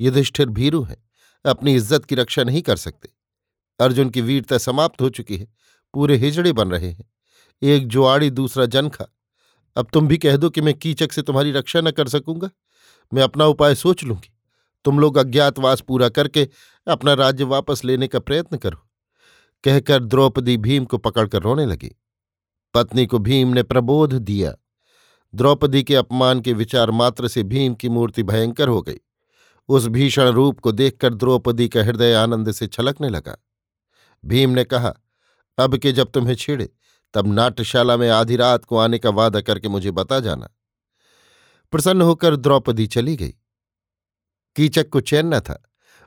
युधिष्ठिर 0.00 0.48
भीरु 0.48 0.82
हैं, 0.82 0.96
अपनी 1.44 1.74
इज़्ज़त 1.74 2.04
की 2.04 2.14
रक्षा 2.14 2.42
नहीं 2.42 2.62
कर 2.62 2.76
सकते। 2.76 3.08
अर्जुन 3.80 4.10
की 4.10 4.20
वीरता 4.20 4.58
समाप्त 4.58 5.00
हो 5.00 5.08
चुकी 5.10 5.36
है, 5.36 5.46
पूरे 5.94 6.16
हिजड़े 6.16 6.52
बन 6.52 6.70
रहे 6.70 6.90
हैं। 6.90 7.10
एक 7.62 7.88
जुआड़ी 7.88 8.30
दूसरा 8.30 8.66
जनखा 8.66 9.06
अब 9.76 9.86
तुम 9.92 10.08
भी 10.08 10.16
कह 10.18 10.36
दो 10.36 10.50
कि 10.50 10.60
मैं 10.60 10.74
कीचक 10.74 11.12
से 11.12 11.22
तुम्हारी 11.22 11.52
रक्षा 11.52 11.80
न 11.80 11.90
कर 11.90 12.08
सकूँगा। 12.08 12.50
मैं 13.12 13.22
अपना 13.22 13.46
उपाय 13.46 13.74
सोच 13.74 14.04
लूँगी। 14.04 14.32
तुम 14.84 14.98
लोग 14.98 15.16
अज्ञातवास 15.16 15.80
पूरा 15.80 16.08
करके 16.08 16.48
अपना 16.86 17.14
राज्य 17.14 17.44
वापस 17.44 17.84
लेने 17.84 18.08
का 18.08 18.18
प्रयत्न 18.18 18.56
करो। 18.56 18.78
कहकर 19.64 20.04
द्रौपदी 20.04 20.56
भीम 20.56 20.84
को 20.84 20.98
पकड़कर 20.98 21.42
रोने 21.42 21.66
लगी। 21.66 21.90
पत्नी 22.74 23.06
को 23.06 23.18
भीम 23.18 23.48
ने 23.48 23.62
प्रबोध 23.62 24.14
दिया। 24.14 24.54
द्रौपदी 25.34 25.82
के 25.82 25.94
अपमान 25.94 26.40
के 26.40 26.52
विचार 26.52 26.90
मात्र 26.90 27.28
से 27.28 27.42
भीम 27.42 27.74
की 27.74 27.88
मूर्ति 27.88 28.22
भयंकर 28.22 28.68
हो 28.68 28.82
गई। 28.82 28.98
उस 29.68 29.86
भीषण 29.86 30.28
रूप 30.28 30.60
को 30.60 30.72
देखकर 30.72 31.14
द्रौपदी 31.14 31.68
का 31.68 31.82
हृदय 31.82 32.14
आनंद 32.14 32.52
से 32.52 32.66
छलकने 32.66 33.08
लगा। 33.08 33.36
भीम 34.24 34.50
ने 34.50 34.64
कहा, 34.64 34.94
अब 35.58 35.76
के 35.76 35.92
जब 35.92 36.10
तुम्हें 36.10 36.34
छेड़े, 36.34 36.72
तब 37.14 37.32
नाट्यशाला 37.32 37.96
में 37.96 38.10
आधी 38.10 38.36
रात 38.36 38.64
को 38.64 38.76
आने 38.76 38.98
का 38.98 39.10
वादा 39.10 39.40
करके 39.40 39.68
मुझे 39.68 39.90
बता 39.90 40.20
जाना। 40.20 40.48
प्रसन्न 41.72 42.02
होकर 42.02 42.36
द्रौपदी 42.36 42.86
चली 42.86 43.16
गई। 43.16 43.34
कीचक 44.56 44.88
को 44.88 45.00
चैन 45.00 45.34
न 45.34 45.40
था, 45.40 45.62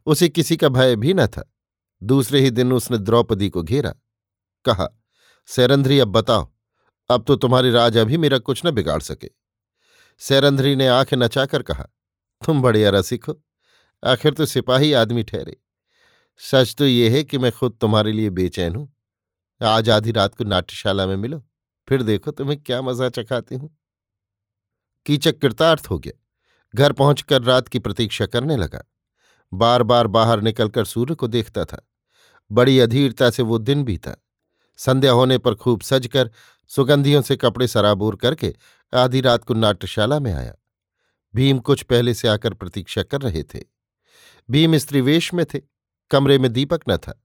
उसे 0.06 0.30
किसी 0.30 0.58
का 0.58 0.70
भय 0.70 0.96
भी 0.96 1.14
न 1.14 1.28
था। 1.28 1.54
दूसरे 2.02 2.40
ही 2.42 2.50
दिन 2.52 2.74
उसने 2.74 2.98
द्रौपदी 2.98 3.50
को 3.50 3.64
घेरा। 3.64 3.94
कहा, 4.66 4.88
सैरंध्री, 5.50 6.00
अब 6.00 6.08
बताओ, 6.08 6.52
अब 7.10 7.24
तो 7.24 7.36
तुम्हारी 7.36 7.72
राजा 7.72 8.04
भी 8.04 8.18
मेरा 8.18 8.38
कुछ 8.38 8.66
न 8.66 8.72
बिगाड़ 8.72 9.02
सके। 9.02 9.30
सैरंध्री 10.22 10.76
ने 10.76 10.88
आँखें 10.88 11.18
नचाकर 11.18 11.62
कहा, 11.62 11.84
तुम 12.42 12.62
बड़े 12.62 12.90
रसिक 12.92 13.26
हो, 13.26 13.42
आखिर 14.04 14.34
तो 14.34 14.46
सिपाही 14.46 14.94
आदमी 14.94 15.24
ठहरे। 15.24 15.58
सच 16.42 16.76
तो 16.76 16.86
ये 16.86 17.10
है 17.10 17.24
कि 17.24 17.38
मैं 17.38 17.52
खुद 17.52 17.78
तुम्हारे 17.82 18.12
लिए 18.12 18.30
बेचैन 18.30 18.76
हूँ। 18.76 18.94
आज 19.62 19.90
आधी 19.90 20.12
रात 20.12 20.36
को 20.36 20.44
नाट्यशाला 20.44 21.06
में 21.08 21.16
मिलो, 21.16 21.44
फिर 21.88 22.04
देखो 22.04 22.32
तुम्हें 22.32 22.62
क्या 22.62 22.82
मज़ा 22.82 23.10
चखाती 23.10 23.56
हूँ। 23.56 23.70
कीचक 25.06 25.40
कृतार्थ 25.40 25.88
हो 25.90 25.98
गया। 26.00 26.20
घर 26.74 26.92
पहुंचकर 26.92 27.42
रात 27.42 27.68
की 27.68 27.80
प्रतीक्षा 27.80 28.26
करने 28.26 28.58
लगा। 28.58 28.84
बार 29.54 29.84
बार 29.84 30.08
बाहर 30.08 30.42
निकलकर 30.42 30.86
सूर्य 30.86 31.16
को 31.16 31.28
देखता 31.28 31.66
था। 31.66 31.88
बड़ी 32.52 32.80
अधीरता 32.80 33.30
से 33.30 33.44
वो 33.44 33.58
दिन 33.58 33.84
बीता। 33.84 34.12
संध्या 34.78 35.12
होने 35.12 35.38
पर 35.38 35.56
खूब 35.56 35.82
सजकर 35.82 36.32
सुगंधियों 36.68 37.22
से 37.22 37.36
कपड़े 37.36 37.68
सराबूर 37.68 38.16
करके 38.16 38.56
आधी 38.94 39.22
रात 39.22 39.44
को 39.44 39.54
नाट्यशाला 39.54 40.20
में 40.20 40.34
आया। 40.34 40.54
भीम 41.36 41.60
कुछ 41.60 41.84
पहले 41.84 42.14
से 42.14 42.28
आकर 42.28 42.54
प्रतीक्षा 42.54 43.04
कर 43.04 43.22
रहे 43.22 43.44
थे। 43.44 43.60
भीम 44.50 44.78
स्त्रीवेश 44.78 45.34
में 45.34 45.46
थे, 45.46 45.60
कमरे 46.12 46.38
में 46.38 46.54
दीपक 46.54 46.82
न 46.90 46.98
था। 46.98 47.24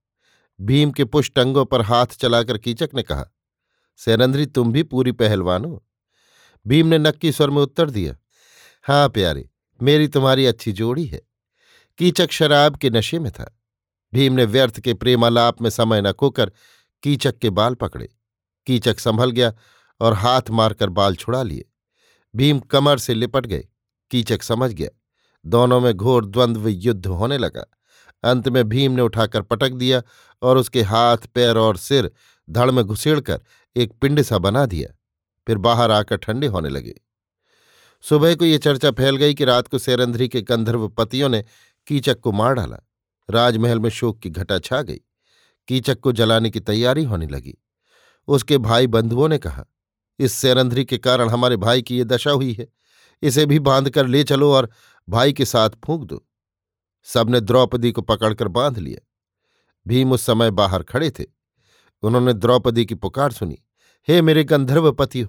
भीम 0.61 0.91
के 0.91 1.05
पुष्ट 1.05 1.39
अंगों 1.39 1.65
पर 1.65 1.83
हाथ 1.83 2.07
चलाकर 2.07 2.59
कीचक 2.59 2.91
ने 2.95 3.03
कहा 3.03 3.27
सैरंद्री 3.97 4.47
तुम 4.47 4.73
भी 4.73 4.83
पूरी 4.83 5.13
पहलवान 5.13 5.65
हो। 5.65 5.85
भीम 6.67 6.87
ने 6.87 6.99
नक्की 6.99 7.33
स्वर 7.33 7.51
में 7.51 7.63
उत्तर 7.63 7.91
दिया 7.91 8.17
हाँ 8.85 9.09
प्यारे, 9.09 9.49
मेरी 9.83 10.09
तुम्हारी 10.09 10.47
अच्छी 10.47 10.73
जोड़ी 10.73 11.05
है। 11.05 11.21
कीचक 11.99 12.31
शराब 12.31 12.77
के 12.77 12.91
नशे 12.91 13.19
में 13.19 13.33
था। 13.33 13.59
भीम 14.15 14.33
ने 14.33 14.45
व्यर्थ 14.45 14.81
के 14.81 14.95
प्रेमालाप 14.95 15.63
में 15.63 15.71
समय 15.71 16.03
न 16.03 16.13
खोकर 16.13 16.53
कीचक 17.03 17.39
के 17.39 17.51
बाल 17.51 17.75
पकड़े। 17.75 18.17
कीचक 18.67 19.01
संभल 19.01 19.31
गया 19.31 19.55
और 20.01 20.13
हाथ 20.13 20.43
मारकर 20.51 20.89
बाल 20.89 21.17
छुड़ा 21.17 21.43
लिए। 21.43 21.65
भीम 22.37 22.61
कमर 22.61 22.99
से 22.99 23.15
लिपट 23.15 23.47
गए। 23.47 23.69
कीचक 24.11 24.43
समझ 24.43 24.73
गया। 24.73 24.89
दोनों 25.47 25.81
में 25.81 25.95
घोर 25.95 26.27
द्वंद्व 26.27 26.69
युद्ध 26.69 27.07
होने 27.07 27.39
लगा। 27.39 27.67
अंत 28.25 28.49
में 28.49 28.69
भीम 28.69 28.93
ने 28.93 29.03
उठाकर 29.03 29.43
पटक 29.43 29.71
दिया 29.71 30.03
और 30.43 30.59
उसके 30.59 30.83
हाथ, 30.83 31.17
पैर 31.17 31.57
और 31.57 31.77
सिर 31.77 32.11
धड़ 32.51 32.71
में 32.71 32.85
घुसेड़कर 32.85 33.41
एक 33.77 33.93
पिंड 33.93 34.23
सा 34.23 34.39
बना 34.39 34.67
दिया। 34.67 34.95
फिर 35.47 35.59
बाहर 35.59 35.91
आकर 35.91 36.17
ठंडे 36.17 36.47
होने 36.47 36.69
लगे। 36.69 37.01
सुबह 38.03 38.35
को 38.35 38.45
ये 38.45 38.59
चर्चा 38.59 38.91
फैल 38.91 39.17
गई 39.17 39.35
कि 39.35 39.45
रात 39.45 39.69
को 39.69 39.79
सेरंध्री 39.79 40.29
के 40.29 40.43
गंधर्व 40.43 40.89
पतियों 40.89 41.29
ने 41.29 41.45
कीचक 41.87 42.21
को 42.21 42.33
मार 42.33 42.55
डाला। 42.55 42.79
राजमहल 43.31 43.81
में 43.81 43.91
शोक 43.91 44.19
की 44.19 44.31
घटा 44.31 44.59
छा 44.59 44.83
गई। 44.83 45.01
कीचक 45.69 46.01
को 46.01 46.13
जलाने 46.13 46.51
की 46.51 46.61
तैयारी 46.61 47.05
होने 47.05 47.27
लगी। 47.27 47.55
उसके 48.29 48.59
भाई 48.59 48.87
बंधुओं 48.87 49.29
ने 49.29 49.39
कहा, 49.39 49.65
इस 50.19 50.33
सेरंध्री 50.33 50.85
के 50.85 50.99
कारण 50.99 51.29
हमारे 51.29 51.57
भाई 51.57 51.83
की 51.83 51.99
ये 51.99 52.05
दशा 52.05 52.31
हुई 52.31 52.53
है। 52.53 52.69
इसे 53.23 53.47
भी 53.47 53.59
बाँध 53.59 53.91
कर 53.91 54.07
ले 54.07 54.25
चलो 54.25 54.53
और 54.53 54.71
भाई 55.09 55.33
के 55.33 55.45
साथ 55.45 55.71
फूंक 55.71 56.05
दो। 56.05 56.27
सबने 57.05 57.41
द्रौपदी 57.41 57.93
को 57.93 58.03
पकड़कर 58.03 58.49
बाँध 58.49 58.79
लिया। 58.79 59.07
भीम 59.89 60.13
उस 60.13 60.23
समय 60.23 60.51
बाहर 60.51 60.83
खड़े 60.83 61.11
थे। 61.11 61.25
उन्होंने 62.03 62.33
द्रौपदी 62.33 62.87
की 62.87 62.95
पुकार 62.95 63.33
सुनी, 63.33 63.59
हे 64.09 64.23
मेरे 64.23 64.45
गंधर्व 64.45 64.93
पति 64.93 65.27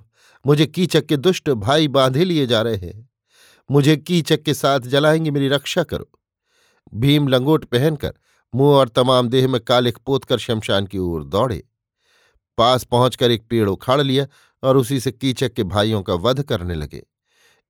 मुझे 0.48 0.66
कीचक 0.66 1.06
के 1.06 1.18
दुष्ट 1.18 1.50
भाई 1.50 1.88
बांधे 1.88 2.26
लिए 2.26 2.46
जा 2.46 2.62
रहे 2.62 2.76
हैं। 2.76 3.10
मुझे 3.72 3.98
कीचक 3.98 4.42
के 4.42 4.54
साथ 4.54 4.80
जलाएँगे 4.80 5.32
मेरी 5.32 5.48
रक्षा 5.48 5.84
करो। 5.84 6.12
भीम 6.94 7.28
लंगोट 7.28 7.66
पहनकर 7.66 8.14
मुँह 8.56 8.76
और 8.76 8.90
तमाम 8.90 9.30
देह 9.30 9.48
में 9.48 9.62
कालिक 9.62 9.98
पोतकर 9.98 10.38
शमशान 10.38 10.88
की 10.88 10.98
ओर 10.98 11.24
दौड़े। 11.24 11.64
पास 12.58 12.84
पहुंचकर 12.84 13.32
एक 13.32 13.48
पेड़ 13.50 13.70
उखाड़ 13.70 14.02
लिया 14.02 14.28
और 14.64 14.78
उसी 14.78 15.00
से 15.00 15.12
कीचक 15.12 15.54
के 15.54 15.64
भाइयों 15.64 16.04
का 16.04 16.14
वध 16.14 16.44
करने 16.44 16.76
लगे। 16.76 17.04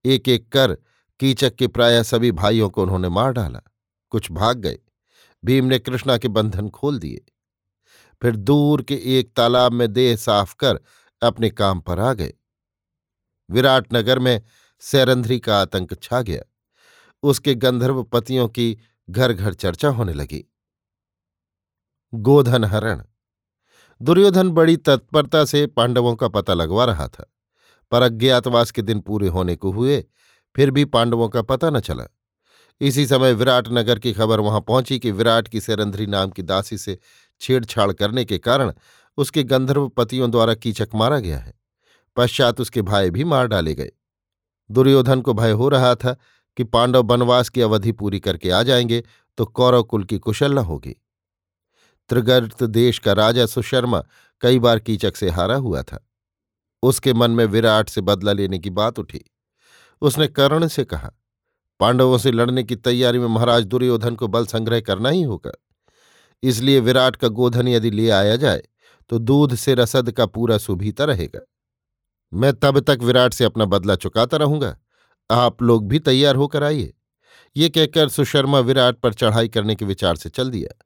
एक 0.06 0.28
एक 0.28 0.52
कर 0.52 0.78
कीचक 1.20 1.56
के 1.56 1.68
प्राय 1.68 2.04
सभी 2.04 2.32
भाइयों 2.32 2.70
को 2.70 2.84
उन्होंने 2.84 3.10
मार 3.10 3.32
डाला। 3.32 3.62
कुछ 4.10 4.32
भाग 4.32 4.58
गए। 4.58 4.80
भीम 5.46 5.66
ने 5.66 5.80
कृष्णा 5.80 6.18
के 6.18 6.28
बंधन 6.28 6.70
खोल 6.70 7.00
दिए। 7.00 7.22
फिर 8.22 8.36
दूर 8.36 8.82
के 8.82 9.02
एक 9.20 9.34
तालाब 9.36 9.72
में 9.72 9.94
देह 9.94 10.16
साफ़ 10.16 10.56
कर 10.60 10.80
अपने 11.22 11.50
काम 11.50 11.80
पर 11.80 12.00
आ 12.00 12.14
गए। 12.14 12.34
विराटनगर 13.52 14.20
में 14.20 14.42
सैरंध्री 14.80 15.40
का 15.40 15.62
आतंक 15.62 16.04
छा 16.04 16.22
गया। 16.22 16.42
उसके 17.24 17.56
गंधर्व 17.56 18.04
पतियों 18.04 18.48
की 18.48 18.78
घर 19.10 19.34
घर 19.34 19.54
चर्चा 19.54 19.90
होने 19.90 20.14
लगी। 20.14 20.44
गोधन 22.14 22.64
हरण। 22.64 23.02
दुर्योधन 24.02 24.50
बड़ी 24.50 24.78
तत्परता 24.78 25.44
से 25.46 25.66
पांडवों 25.68 26.16
का 26.16 26.28
पता 26.28 26.54
लगवा 26.54 26.86
रहा 26.86 27.08
था, 27.08 27.26
पर 27.92 28.02
अज्ञातवास 28.02 28.72
के 28.72 28.82
दिन 28.82 29.00
पूरे 29.00 29.28
होने 29.28 29.56
को 29.56 29.72
हुए, 29.72 30.04
फिर 30.56 30.72
भी 30.72 30.86
पांडवों 30.86 31.30
का 31.30 31.42
पता 31.42 31.70
न 31.70 31.80
चला। 31.80 32.06
इसी 32.82 33.06
समय 33.08 33.34
विराट 33.34 33.68
नगर 33.68 34.00
की 34.00 34.14
खबर 34.14 34.40
वहाँ 34.40 34.62
पहुँची 34.62 35.00
कि 35.00 35.12
विराट 35.12 35.48
की 35.48 35.62
सेरंध्री 35.62 36.06
नाम 36.06 36.30
की 36.30 36.42
दासी 36.42 36.78
से 36.78 36.98
छेड़छाड़ 37.42 37.92
करने 37.94 38.26
के 38.26 38.38
कारण 38.38 38.74
उसके 39.18 39.44
गंधर्व 39.44 39.88
पतियों 39.90 40.30
द्वारा 40.32 40.54
कीचक 40.54 40.90
मारा 40.96 41.20
गया 41.20 41.40
है। 41.40 41.54
पश्चात 42.18 42.62
उसके 42.62 42.82
भाई 42.82 43.10
भी 43.10 43.24
मार 43.24 43.48
डाले 43.48 43.76
गए। 43.76 43.92
दुर्योधन 44.70 45.22
को 45.22 45.34
भय 45.34 45.52
हो 45.52 45.70
रहा 45.70 45.94
था 45.96 46.16
कि 46.58 46.64
पांडव 46.64 47.04
वनवास 47.04 47.50
की 47.50 47.62
अवधि 47.62 47.92
पूरी 47.92 48.20
करके 48.20 48.52
आ 48.52 48.62
जाएँगे 48.64 49.04
तो 49.38 49.46
कौरव 49.46 49.84
कुल 49.84 50.04
की 50.04 50.18
कुशल 50.18 50.54
न 50.54 50.58
होगी। 50.58 50.96
त्रिगर्त 52.10 52.64
देश 52.64 53.00
का 53.00 53.14
राजा 53.14 53.46
सुशर्मा 53.46 54.04
कई 54.42 54.60
बार 54.60 54.80
कीचक 54.80 55.16
से 55.16 55.30
हारा 55.30 55.56
हुआ 55.56 55.82
था। 55.84 56.06
उसके 56.84 57.14
मन 57.14 57.32
में 57.32 57.46
विराट 57.46 57.90
से 57.90 58.02
बदला 58.02 58.34
लेने 58.34 58.60
की 58.60 58.70
बात 58.72 59.00
उठी। 59.00 59.24
उसने 60.02 60.28
कर्ण 60.28 60.68
से 60.68 60.84
कहा, 60.86 61.12
पांडवों 61.80 62.18
से 62.18 62.32
लड़ने 62.32 62.64
की 62.64 62.76
तैयारी 62.76 63.20
में 63.20 63.28
महाराज 63.28 63.66
दुर्योधन 63.66 64.16
को 64.16 64.28
बल 64.28 64.46
संग्रह 64.46 64.82
करना 64.82 65.10
ही 65.10 65.24
होगा। 65.24 65.52
इसलिए 66.44 66.80
विराट 66.80 67.16
का 67.16 67.28
गोधन 67.30 67.68
यदि 67.68 67.92
ले 67.92 68.10
आया 68.10 68.36
जाए 68.36 68.64
तो 69.10 69.20
दूध 69.20 69.56
से 69.56 69.74
रसद 69.76 70.12
का 70.12 70.26
पूरा 70.26 70.58
सुभीता 70.58 71.06
रहेगा। 71.06 71.40
मैं 72.32 72.54
तब 72.54 72.80
तक 72.80 73.00
विराट 73.04 73.34
से 73.34 73.46
अपना 73.46 73.66
बदला 73.66 73.96
चुकाता 73.96 74.38
रहूँगा। 74.38 74.78
आप 75.34 75.62
लोग 75.62 75.88
भी 75.88 76.00
तैयार 76.00 76.36
होकर 76.36 76.64
आइए। 76.64 76.94
ये 77.58 77.70
कहकर 77.70 78.10
सुशर्मा 78.10 78.60
विराट 78.60 79.00
पर 79.00 79.14
चढ़ाई 79.14 79.48
करने 79.48 79.76
के 79.76 79.86
विचार 79.86 80.16
से 80.16 80.30
चल 80.30 80.50
दिया। 80.50 80.86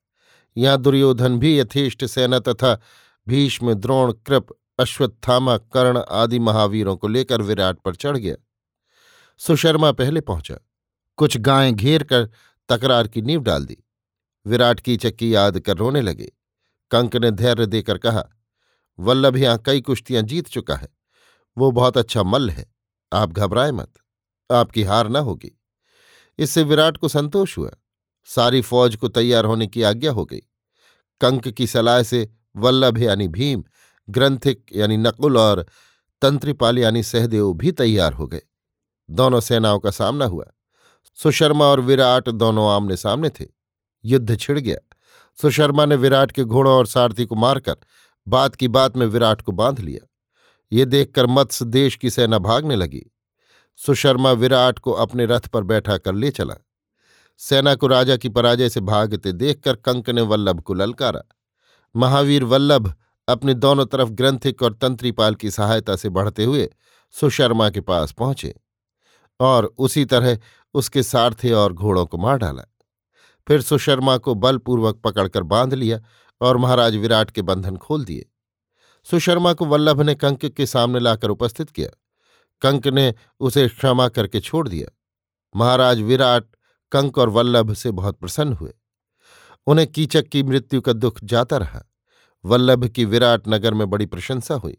यहाँ 0.57 0.77
दुर्योधन 0.77 1.39
भी 1.39 1.59
यथेष्ट 1.59 2.05
सेना 2.05 2.39
तथा 2.39 2.81
भीष्म, 3.27 3.73
द्रोण, 3.73 4.11
कृप, 4.11 4.47
अश्वत्थामा, 4.79 5.57
कर्ण 5.57 6.03
आदि 6.11 6.39
महावीरों 6.39 6.95
को 6.97 7.07
लेकर 7.07 7.41
विराट 7.41 7.79
पर 7.79 7.95
चढ़ 7.95 8.17
गया। 8.17 8.35
सुशर्मा 9.37 9.91
पहले 9.91 10.21
पहुँचा। 10.21 10.55
कुछ 11.17 11.37
गायें 11.37 11.75
घेर 11.75 12.03
कर 12.03 12.29
तकरार 12.69 13.07
की 13.07 13.21
नींव 13.21 13.41
डाल 13.41 13.65
दी। 13.65 13.77
विराट 14.45 14.79
की 14.79 14.97
चक्की 14.97 15.35
याद 15.35 15.59
कर 15.59 15.77
रोने 15.77 16.01
लगे। 16.01 16.31
कंक 16.91 17.15
ने 17.15 17.31
धैर्य 17.31 17.65
देकर 17.65 17.97
कहा, 17.97 18.23
वल्लभ, 18.99 19.37
यहाँ 19.37 19.57
कई 19.65 19.81
कुश्तियाँ 19.81 20.23
जीत 20.23 20.47
चुका 20.47 20.75
है। 20.75 20.89
वो 21.57 21.71
बहुत 21.71 21.97
अच्छा 21.97 22.23
मल्ल 22.23 22.49
है। 22.49 22.73
आप 23.13 23.31
घबराए 23.31 23.71
मत। 23.71 23.93
आपकी 24.51 24.83
हार 24.83 25.09
न 25.09 25.15
होगी। 25.15 25.61
इससे 26.37 26.63
विराट 26.63 26.97
को 26.97 27.07
संतोष 27.07 27.57
हुआ। 27.57 27.71
सारी 28.25 28.61
फौज 28.61 28.95
को 28.95 29.07
तैयार 29.07 29.45
होने 29.45 29.67
की 29.67 29.81
आज्ञा 29.81 30.11
हो 30.11 30.25
गई। 30.25 30.41
कंक 31.21 31.47
की 31.47 31.67
सलाह 31.67 32.03
से 32.03 32.29
वल्लभ 32.55 32.97
यानी 32.97 33.27
भीम, 33.27 33.63
ग्रंथिक 34.09 34.65
यानी 34.75 34.97
नकुल 34.97 35.37
और 35.37 35.65
तंत्रिपाल 36.21 36.79
यानी 36.79 37.03
सहदेव 37.03 37.53
भी 37.53 37.71
तैयार 37.71 38.13
हो 38.13 38.27
गए। 38.27 38.41
दोनों 39.09 39.39
सेनाओं 39.39 39.79
का 39.79 39.91
सामना 39.91 40.25
हुआ। 40.25 40.45
सुशर्मा 41.15 41.65
और 41.65 41.79
विराट 41.79 42.29
दोनों 42.29 42.71
आमने 42.71 42.97
सामने 42.97 43.29
थे। 43.29 43.45
युद्ध 44.05 44.39
छिड़ 44.39 44.59
गया। 44.59 44.77
सुशर्मा 45.41 45.85
ने 45.85 45.95
विराट 45.95 46.31
के 46.31 46.43
घोड़ों 46.43 46.73
और 46.73 46.85
सारथी 46.85 47.25
को 47.25 47.35
मारकर 47.35 47.75
बात 48.27 48.55
की 48.55 48.67
बात 48.67 48.97
में 48.97 49.05
विराट 49.05 49.41
को 49.41 49.51
बाँध 49.51 49.79
लिया। 49.79 50.07
ये 50.71 50.85
देखकर 50.85 51.25
मत्स्य 51.25 51.65
देश 51.65 51.95
की 51.95 52.09
सेना 52.09 52.39
भागने 52.39 52.75
लगी। 52.75 53.11
सुशर्मा 53.77 54.31
विराट 54.31 54.79
को 54.79 54.91
अपने 54.91 55.25
रथ 55.25 55.47
पर 55.47 55.63
बैठा 55.63 55.97
कर 55.97 56.15
ले 56.15 56.31
चला। 56.31 56.55
सेना 57.37 57.75
को 57.75 57.87
राजा 57.87 58.17
की 58.17 58.29
पराजय 58.29 58.69
से 58.69 58.79
भागते 58.79 59.31
देखकर 59.31 59.75
कंक 59.75 60.09
ने 60.09 60.21
वल्लभ 60.21 60.61
को 60.61 60.73
ललकारा। 60.73 61.21
महावीर 61.95 62.43
वल्लभ 62.43 62.93
अपने 63.27 63.53
दोनों 63.53 63.85
तरफ़ 63.85 64.09
ग्रंथिक 64.09 64.63
और 64.63 64.73
तंत्रीपाल 64.73 65.35
की 65.35 65.51
सहायता 65.51 65.95
से 65.95 66.09
बढ़ते 66.09 66.43
हुए 66.43 66.69
सुशर्मा 67.11 67.69
के 67.69 67.81
पास 67.81 68.11
पहुँचे 68.11 68.59
और 69.39 69.65
उसी 69.65 70.05
तरह 70.05 70.39
उसके 70.73 71.03
सारथे 71.03 71.51
और 71.51 71.73
घोड़ों 71.73 72.05
को 72.05 72.17
मार 72.17 72.37
डाला। 72.37 72.63
फिर 73.47 73.61
सुशर्मा 73.61 74.17
को 74.17 74.35
बलपूर्वक 74.35 74.95
पकड़कर 74.95 75.43
बाँध 75.43 75.73
लिया 75.73 76.01
और 76.41 76.57
महाराज 76.57 76.95
विराट 76.95 77.31
के 77.31 77.41
बंधन 77.41 77.77
खोल 77.77 78.05
दिए। 78.05 78.25
सुशर्मा 79.03 79.53
को 79.53 79.65
वल्लभ 79.65 80.01
ने 80.01 80.15
कंक 80.15 80.45
के 80.45 80.65
सामने 80.65 80.99
लाकर 80.99 81.29
उपस्थित 81.29 81.69
किया। 81.69 81.89
कंक 82.61 82.87
ने 82.87 83.13
उसे 83.39 83.67
क्षमा 83.67 84.07
करके 84.07 84.39
छोड़ 84.39 84.67
दिया। 84.67 84.97
महाराज 85.55 86.01
विराट, 86.01 86.43
कंक 86.91 87.17
और 87.17 87.29
वल्लभ 87.29 87.73
से 87.73 87.91
बहुत 87.91 88.17
प्रसन्न 88.19 88.53
हुए। 88.53 88.73
उन्हें 89.67 89.87
कीचक 89.87 90.27
की 90.27 90.43
मृत्यु 90.43 90.81
का 90.81 90.93
दुख 90.93 91.19
जाता 91.23 91.57
रहा। 91.57 91.83
वल्लभ 92.45 92.87
की 92.87 93.05
विराट 93.05 93.43
नगर 93.47 93.73
में 93.73 93.89
बड़ी 93.89 94.05
प्रशंसा 94.05 94.55
हुई। 94.55 94.77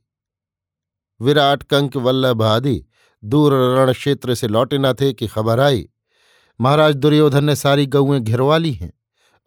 विराट, 1.21 1.63
कंक, 1.63 1.97
वल्लभ 1.97 2.43
आदि 2.43 2.85
दूर 3.25 3.79
रण 3.79 3.93
क्षेत्र 3.93 4.35
से 4.35 4.49
लौटे 4.49 4.79
न 4.79 4.93
थे 4.93 5.13
कि 5.13 5.27
खबर 5.27 5.61
आई। 5.61 5.89
महाराज 6.61 6.95
दुर्योधन 6.95 7.45
ने 7.45 7.57
सारी 7.57 7.87
गऊएँ 7.87 8.21
घिरवा 8.21 8.57
ली 8.57 8.73
हैं 8.73 8.93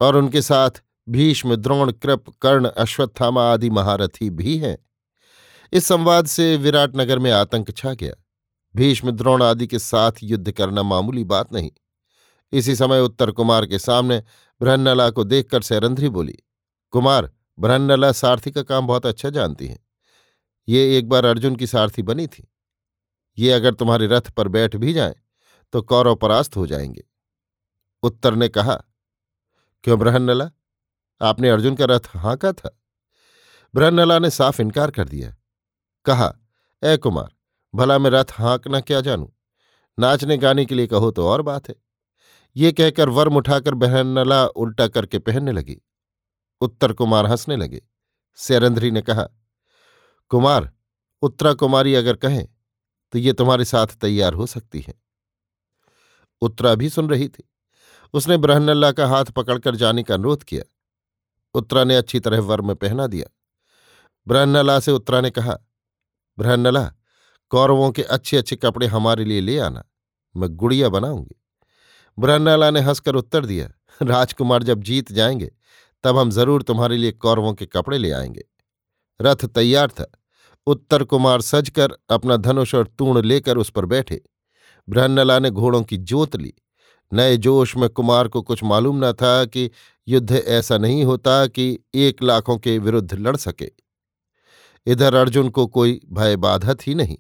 और 0.02 0.16
उनके 0.16 0.42
साथ 0.42 0.72
भीष्म, 1.10 1.56
द्रोण, 1.56 1.92
कृप, 1.92 2.30
कर्ण, 2.42 2.68
अश्वत्थामा 2.68 3.54
आदि 3.54 3.70
महारथी 3.70 4.30
भी 4.30 4.58
हैं। 4.58 4.78
इस 5.74 5.86
संवाद 5.86 6.26
से 6.26 6.58
विराट 6.58 6.92
नगर 6.96 7.20
में 7.20 7.32
आतंक 7.32 7.78
छा 7.78 7.94
गया। 7.94 8.21
भीष्म 8.76 9.12
द्रोण 9.12 9.44
आदि 9.44 9.68
के 9.68 9.80
साथ 9.80 10.12
युद्ध 10.24 10.52
करना 10.52 10.84
मामूली 10.84 11.24
बात 11.24 11.54
नहीं। 11.54 11.72
इसी 12.54 12.76
समय 12.76 13.00
उत्तर 13.00 13.32
कुमार 13.32 13.66
के 13.66 13.80
सामने 13.80 14.24
बृहन्नला 14.62 15.10
को 15.10 15.24
देखकर 15.24 15.62
सैरंध्री 15.62 16.10
बोली, 16.10 16.38
कुमार 16.94 17.32
बृहन्नला 17.60 18.12
सारथी 18.12 18.52
का 18.52 18.64
काम 18.64 18.88
बहुत 18.88 19.06
अच्छा 19.06 19.30
जानती 19.30 19.68
है। 19.68 19.80
ये 20.68 20.98
एक 20.98 21.10
बार 21.10 21.26
अर्जुन 21.26 21.56
की 21.56 21.68
सारथी 21.68 22.02
बनी 22.02 22.28
थी। 22.28 22.48
ये 23.38 23.52
अगर 23.52 23.74
तुम्हारे 23.74 24.08
रथ 24.08 24.30
पर 24.32 24.48
बैठ 24.48 24.76
भी 24.76 24.94
जाए 24.94 25.16
तो 25.74 25.82
कौरव 25.82 26.16
परास्त 26.16 26.56
हो 26.58 26.66
जाएँगे। 26.68 27.04
उत्तर 28.04 28.36
ने 28.36 28.48
कहा, 28.50 28.76
क्यों 29.84 30.00
बृहन्नला 30.00 30.50
आपने 31.22 31.50
अर्जुन 31.50 31.76
का 31.76 31.86
रथ 31.86 32.08
हाँका 32.16 32.52
था। 32.54 32.78
बृहन्नला 33.74 34.18
ने 34.20 34.30
साफ़ 34.30 34.62
इनकार 34.62 34.92
कर 34.92 35.08
दिया। 35.08 35.36
कहा, 36.06 36.34
ए 36.84 36.98
कुमार 36.98 37.30
भला 37.76 37.98
मैं 37.98 38.10
रथ 38.10 38.32
हाँकना 38.32 38.80
क्या 38.82 39.02
जानू? 39.02 39.34
नाचने 40.00 40.38
गाने 40.38 40.66
के 40.66 40.76
लिए 40.76 40.88
कहो 40.88 41.12
तो 41.12 41.28
और 41.28 41.42
बात 41.42 41.70
है। 41.70 41.76
ये 42.56 42.72
कहकर 42.72 43.10
वर्म 43.10 43.36
उठाकर 43.36 43.74
बहनला 43.74 44.46
उल्टा 44.46 44.88
करके 44.88 45.20
पहनने 45.20 45.52
लगी। 45.52 45.78
उत्तर 46.62 46.94
कुमार 46.94 47.26
हंसने 47.26 47.56
लगे। 47.56 47.82
सैरंध्री 48.36 48.92
ने 48.92 49.02
कहा, 49.02 49.28
कुमार 50.32 50.72
उत्तरा 51.22 51.54
कुमारी 51.54 51.96
अगर 51.96 52.16
कहें 52.16 52.48
तो 53.14 53.18
ये 53.18 53.34
तुम्हारे 53.34 53.66
साथ 53.66 53.88
तैयार 53.88 54.34
हो 54.34 54.46
सकती 54.46 54.80
है। 54.80 54.94
उत्तरा 56.42 56.76
भी 56.76 56.90
सुन 56.90 57.10
रही 57.10 57.28
थी। 57.28 57.50
उसने 58.14 58.38
ब्रहनल्ला 58.38 58.92
का 58.92 59.08
हाथ 59.08 59.26
पकड़कर 59.26 59.76
जाने 59.76 60.04
का 60.04 60.14
अनुरोध 60.14 60.44
किया। 60.44 60.64
उत्तरा 61.54 61.84
ने 61.84 61.96
अच्छी 61.96 62.20
तरह 62.20 62.40
वर 62.40 62.62
में 62.62 62.76
पहना 62.76 63.08
दिया। 63.08 63.28
ब्रहनला 64.28 64.80
से 64.80 64.92
उत्तरा 64.92 65.22
ने 65.22 65.30
कहा 65.30 65.58
ब्रहनला 66.38 66.92
कौरवों 67.52 67.92
के 67.92 68.04
अच्छे 68.04 68.38
अच्छे 68.38 68.56
कपड़े 68.56 68.88
हमारे 68.88 69.26
लिए 69.26 69.42
ले 69.42 69.60
आना। 69.60 69.84
मैं 70.36 70.50
गुड़िया 70.50 70.90
बनाऊँगी। 70.90 71.42
ब्रहनला 72.20 72.72
ने 72.72 72.80
हंसकर 72.80 73.16
उत्तर 73.16 73.46
दिया, 73.46 73.70
राजकुमार 74.02 74.64
जब 74.64 74.82
जीत 74.82 75.12
जाएँगे, 75.12 75.52
तब 76.04 76.18
हम 76.18 76.30
ज़रूर 76.30 76.62
तुम्हारे 76.62 76.98
लिए 76.98 77.12
कौरवों 77.12 77.54
के 77.54 77.66
कपड़े 77.66 77.98
ले 77.98 78.12
आएँगे। 78.12 78.44
रथ 79.22 79.46
तैयार 79.46 79.88
था। 79.88 80.12
उत्तर 80.68 81.04
कुमार 81.04 81.42
सजकर 81.42 81.98
अपना 82.10 82.38
धनुष 82.38 82.76
और 82.76 82.88
तूण 82.88 83.22
लेकर 83.22 83.58
उस 83.58 83.70
पर 83.70 83.86
बैठे। 83.86 84.22
ब्रहन्नला 84.90 85.40
ने 85.40 85.50
घोड़ों 85.50 85.84
की 85.84 85.98
जोत 85.98 86.36
ली। 86.36 86.54
नए 87.14 87.38
जोश 87.38 87.78
में 87.78 87.90
कुमार 87.90 88.28
को 88.28 88.42
कुछ 88.42 88.64
मालूम 88.64 89.06
न 89.06 89.14
था 89.14 89.46
कि 89.46 89.72
युद्ध 90.08 90.32
ऐसा 90.32 90.78
नहीं 90.78 91.04
होता 91.04 91.48
कि 91.48 91.80
एक 91.96 92.24
लाखों 92.24 92.58
के 92.58 92.78
विरुद्ध 92.78 93.14
लड़ 93.14 93.38
सके। 93.38 93.72
इधर 94.86 95.16
अर्जुन 95.16 95.50
को 95.50 95.68
कोई 95.68 96.02
भय 96.12 96.36
बाधत 96.36 96.88
ही 96.88 96.96
नहीं। 96.96 97.18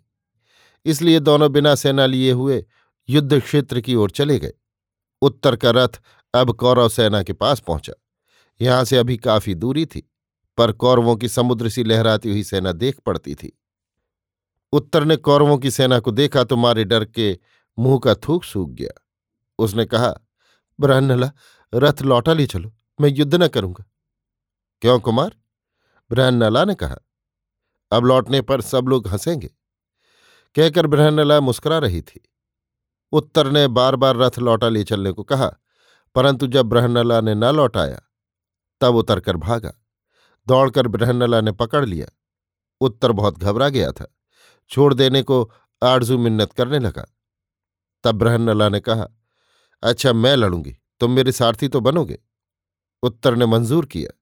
इसलिए 0.85 1.19
दोनों 1.19 1.51
बिना 1.51 1.73
सेना 1.75 2.05
लिए 2.05 2.31
हुए 2.31 2.63
युद्ध 3.09 3.39
क्षेत्र 3.39 3.81
की 3.81 3.95
ओर 3.95 4.11
चले 4.11 4.39
गए। 4.39 4.53
उत्तर 5.21 5.55
का 5.55 5.71
रथ 5.71 6.01
अब 6.33 6.51
कौरव 6.51 6.89
सेना 6.89 7.21
के 7.23 7.33
पास 7.33 7.59
पहुँचा। 7.59 7.93
यहाँ 8.59 8.83
से 8.85 8.97
अभी 8.97 9.17
काफ़ी 9.17 9.55
दूरी 9.55 9.85
थी, 9.85 10.03
पर 10.57 10.71
कौरवों 10.71 11.15
की 11.15 11.27
समुद्र 11.29 11.69
सी 11.69 11.83
लहराती 11.83 12.29
हुई 12.29 12.43
सेना 12.43 12.71
देख 12.71 12.99
पड़ती 12.99 13.35
थी। 13.35 13.51
उत्तर 14.73 15.03
ने 15.03 15.15
कौरवों 15.17 15.57
की 15.57 15.71
सेना 15.71 15.99
को 15.99 16.11
देखा 16.11 16.43
तो 16.43 16.57
मारे 16.57 16.83
डर 16.83 17.05
के 17.05 17.37
मुँह 17.77 17.99
का 17.99 18.13
थूक 18.17 18.43
सूख 18.43 18.69
गया। 18.69 18.91
उसने 19.59 19.85
कहा 19.85 20.13
ब्रहन्नला 20.79 21.31
रथ 21.73 22.01
लौटा 22.01 22.33
ले 22.33 22.45
चलो, 22.47 22.73
मैं 22.99 23.09
युद्ध 23.09 23.35
न 23.35 23.47
करूँगा। 23.47 23.83
क्यों 24.81 24.99
कुमार? 24.99 25.31
ब्रहन्नला 26.11 26.63
ने 26.65 26.75
कहा, 26.75 26.97
अब 27.91 28.05
लौटने 28.05 28.41
पर 28.41 28.61
सब 28.61 28.87
लोग 28.87 29.07
हंसेंगे। 29.07 29.49
कहकर 30.55 30.87
ब्रहन्नला 30.87 31.39
मुस्कुरा 31.39 31.77
रही 31.77 32.01
थी। 32.01 32.29
उत्तर 33.11 33.51
ने 33.51 33.67
बार 33.67 33.95
बार 33.95 34.15
रथ 34.15 34.39
लौटा 34.39 34.69
ले 34.69 34.83
चलने 34.83 35.11
को 35.11 35.23
कहा, 35.23 35.51
परंतु 36.15 36.47
जब 36.47 36.65
ब्रहन्नला 36.65 37.21
ने 37.21 37.35
न 37.35 37.43
लौटाया, 37.43 38.01
तब 38.81 38.95
उतर 38.95 39.19
कर 39.19 39.37
भागा। 39.37 39.73
दौड़कर 40.47 40.87
ब्रहन्नला 40.87 41.41
ने 41.41 41.51
पकड़ 41.51 41.85
लिया। 41.85 42.07
उत्तर 42.81 43.11
बहुत 43.11 43.37
घबरा 43.39 43.69
गया 43.69 43.91
था। 43.91 44.15
छोड़ 44.69 44.93
देने 44.93 45.21
को 45.23 45.51
आरज़ू 45.83 46.17
मिन्नत 46.17 46.53
करने 46.53 46.79
लगा। 46.79 47.05
तब 48.03 48.15
ब्रहन्नला 48.15 48.69
ने 48.69 48.79
कहा 48.79 49.07
अच्छा 49.83 50.13
मैं 50.13 50.35
लड़ूँगी। 50.35 50.75
तुम 50.99 51.11
मेरे 51.11 51.31
सारथी 51.31 51.67
तो 51.67 51.79
बनोगे। 51.79 52.19
उत्तर 53.03 53.35
ने 53.35 53.45
मंजूर 53.45 53.85
किया। 53.85 54.17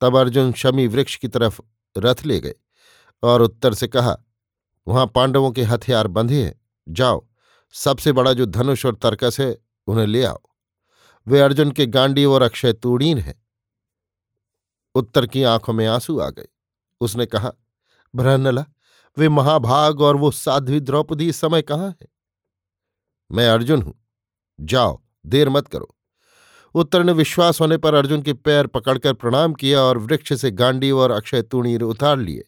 तब 0.00 0.16
अर्जुन 0.16 0.52
शमी 0.52 0.86
वृक्ष 0.86 1.16
की 1.16 1.28
तरफ़ 1.28 1.60
रथ 1.96 2.24
ले 2.26 2.40
गए 2.40 2.54
और 3.22 3.42
उत्तर 3.42 3.74
से 3.74 3.88
कहा 3.88 4.16
वहाँ 4.88 5.06
पांडवों 5.06 5.50
के 5.50 5.62
हथियार 5.62 6.06
बंधे 6.06 6.44
हैं 6.44 6.60
जाओ, 6.88 7.28
सबसे 7.72 8.12
बड़ा 8.12 8.32
जो 8.32 8.46
धनुष 8.46 8.86
और 8.86 8.94
तर्कस 8.94 9.36
है, 9.40 9.58
उन्हें 9.86 10.06
ले 10.06 10.24
आओ। 10.24 10.38
वे 11.28 11.40
अर्जुन 11.40 11.70
के 11.70 11.86
गांडी 11.86 12.24
और 12.24 12.42
अक्षय 12.42 12.72
तूड़ीन 12.72 13.18
है। 13.18 13.42
उत्तर 14.94 15.26
की 15.26 15.42
आँखों 15.42 15.72
में 15.72 15.86
आँसू 15.86 16.18
आ 16.18 16.30
गए। 16.30 16.46
उसने 17.00 17.26
कहा 17.26 17.52
ब्रहनला 18.14 18.64
वे 19.18 19.28
महाभाग 19.28 20.00
और 20.00 20.16
वो 20.16 20.30
साध्वी 20.30 20.80
द्रौपदी 20.80 21.28
इस 21.28 21.40
समय 21.40 21.62
कहाँ 21.62 21.96
है? 22.02 22.08
मैं 23.32 23.48
अर्जुन 23.48 23.82
हूँ। 23.82 23.94
जाओ, 24.60 25.02
देर 25.26 25.48
मत 25.48 25.68
करो। 25.68 25.96
उत्तर 26.74 27.04
ने 27.04 27.12
विश्वास 27.12 27.60
होने 27.60 27.76
पर 27.76 27.94
अर्जुन 27.94 28.22
के 28.22 28.32
पैर 28.32 28.66
पकड़कर 28.66 29.12
प्रणाम 29.12 29.54
किया 29.54 29.80
और 29.80 29.98
वृक्ष 29.98 30.32
से 30.32 30.50
गांडी 30.50 30.90
और 30.90 31.10
अक्षय 31.10 31.42
तूणीर 31.42 31.82
उतार 31.82 32.18
लिए। 32.18 32.44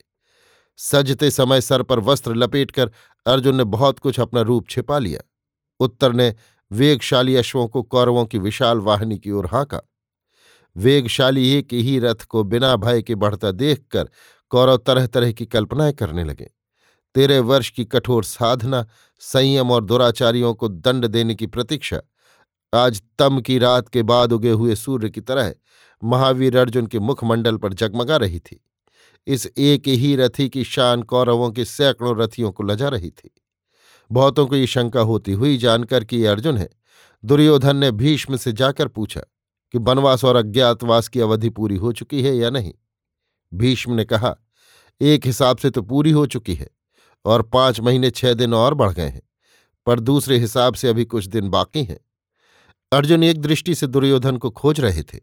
सजते 0.76 1.30
समय 1.30 1.60
सर 1.60 1.82
पर 1.82 1.98
वस्त्र 1.98 2.34
लपेटकर 2.34 2.90
अर्जुन 3.26 3.56
ने 3.56 3.64
बहुत 3.64 3.98
कुछ 3.98 4.20
अपना 4.20 4.40
रूप 4.40 4.68
छिपा 4.68 4.98
लिया। 4.98 5.20
उत्तर 5.80 6.12
ने 6.12 6.34
वेगशाली 6.72 7.36
अश्वों 7.36 7.68
को 7.68 7.82
कौरवों 7.82 8.26
की 8.26 8.38
विशाल 8.38 8.78
वाहिनी 8.78 9.18
की 9.18 9.30
ओर 9.30 9.46
हाँका। 9.46 9.80
वेगशाली 10.76 11.50
एक 11.50 11.72
ही 11.72 11.98
रथ 11.98 12.24
को 12.24 12.44
बिना 12.44 12.76
भय 12.76 13.02
के 13.02 13.14
बढ़ता 13.14 13.50
देखकर 13.50 14.08
कौरव 14.50 14.76
तरह 14.76 15.06
तरह 15.06 15.32
की 15.32 15.46
कल्पनाएँ 15.46 15.92
करने 15.92 16.24
लगे। 16.24 16.50
तेरह 17.14 17.40
वर्ष 17.40 17.70
की 17.70 17.84
कठोर 17.84 18.24
साधना, 18.24 18.86
संयम 19.18 19.70
और 19.70 19.84
दुराचारियों 19.84 20.54
को 20.54 20.68
दंड 20.68 21.06
देने 21.06 21.34
की 21.34 21.46
प्रतीक्षा, 21.46 22.00
आज 22.74 23.02
तम 23.18 23.40
की 23.40 23.58
रात 23.58 23.88
के 23.88 24.02
बाद 24.02 24.32
उगे 24.32 24.50
हुए 24.50 24.74
सूर्य 24.74 25.10
की 25.10 25.20
तरह 25.20 25.54
महावीर 26.04 26.58
अर्जुन 26.58 26.86
के 26.86 26.98
मुखमंडल 26.98 27.56
पर 27.56 27.72
जगमगा 27.72 28.16
रही 28.16 28.40
थी। 28.40 28.64
इस 29.26 29.46
एक 29.58 29.88
ही 29.88 30.14
रथी 30.16 30.48
की 30.48 30.64
शान 30.64 31.02
कौरवों 31.02 31.50
के 31.50 31.64
सैकड़ों 31.64 32.16
रथियों 32.18 32.52
को 32.52 32.62
लजा 32.62 32.88
रही 32.88 33.10
थी। 33.10 33.30
बहुतों 34.10 34.46
को 34.46 34.56
ये 34.56 34.66
शंका 34.66 35.00
होती 35.00 35.32
हुई 35.32 35.56
जानकर 35.56 36.04
कि 36.04 36.16
ये 36.16 36.26
अर्जुन 36.26 36.56
है, 36.56 36.68
दुर्योधन 37.24 37.76
ने 37.76 37.90
भीष्म 37.90 38.36
से 38.36 38.52
जाकर 38.52 38.88
पूछा 38.88 39.20
कि 39.74 39.78
वनवास 39.78 40.24
और 40.24 40.36
अज्ञातवास 40.36 41.08
की 41.08 41.20
अवधि 41.20 41.50
पूरी 41.50 41.76
हो 41.76 41.92
चुकी 41.92 42.22
है 42.22 42.36
या 42.36 42.50
नहीं। 42.50 42.72
भीष्म 43.52 43.92
ने 43.92 44.04
कहा, 44.04 44.34
एक 45.00 45.26
हिसाब 45.26 45.56
से 45.56 45.70
तो 45.70 45.82
पूरी 45.82 46.10
हो 46.10 46.26
चुकी 46.26 46.54
है 46.54 46.68
और 47.24 47.42
पाँच 47.42 47.80
महीने 47.80 48.10
छह 48.10 48.34
दिन 48.34 48.54
और 48.54 48.74
बढ़ 48.74 48.92
गए 48.92 49.08
हैं, 49.08 49.22
पर 49.86 50.00
दूसरे 50.00 50.38
हिसाब 50.38 50.74
से 50.74 50.88
अभी 50.88 51.04
कुछ 51.04 51.26
दिन 51.26 51.48
बाकी 51.50 51.84
हैं। 51.84 51.98
अर्जुन 52.92 53.22
एक 53.24 53.40
दृष्टि 53.40 53.74
से 53.74 53.86
दुर्योधन 53.86 54.36
को 54.36 54.50
खोज 54.50 54.80
रहे 54.80 55.02
थे। 55.02 55.18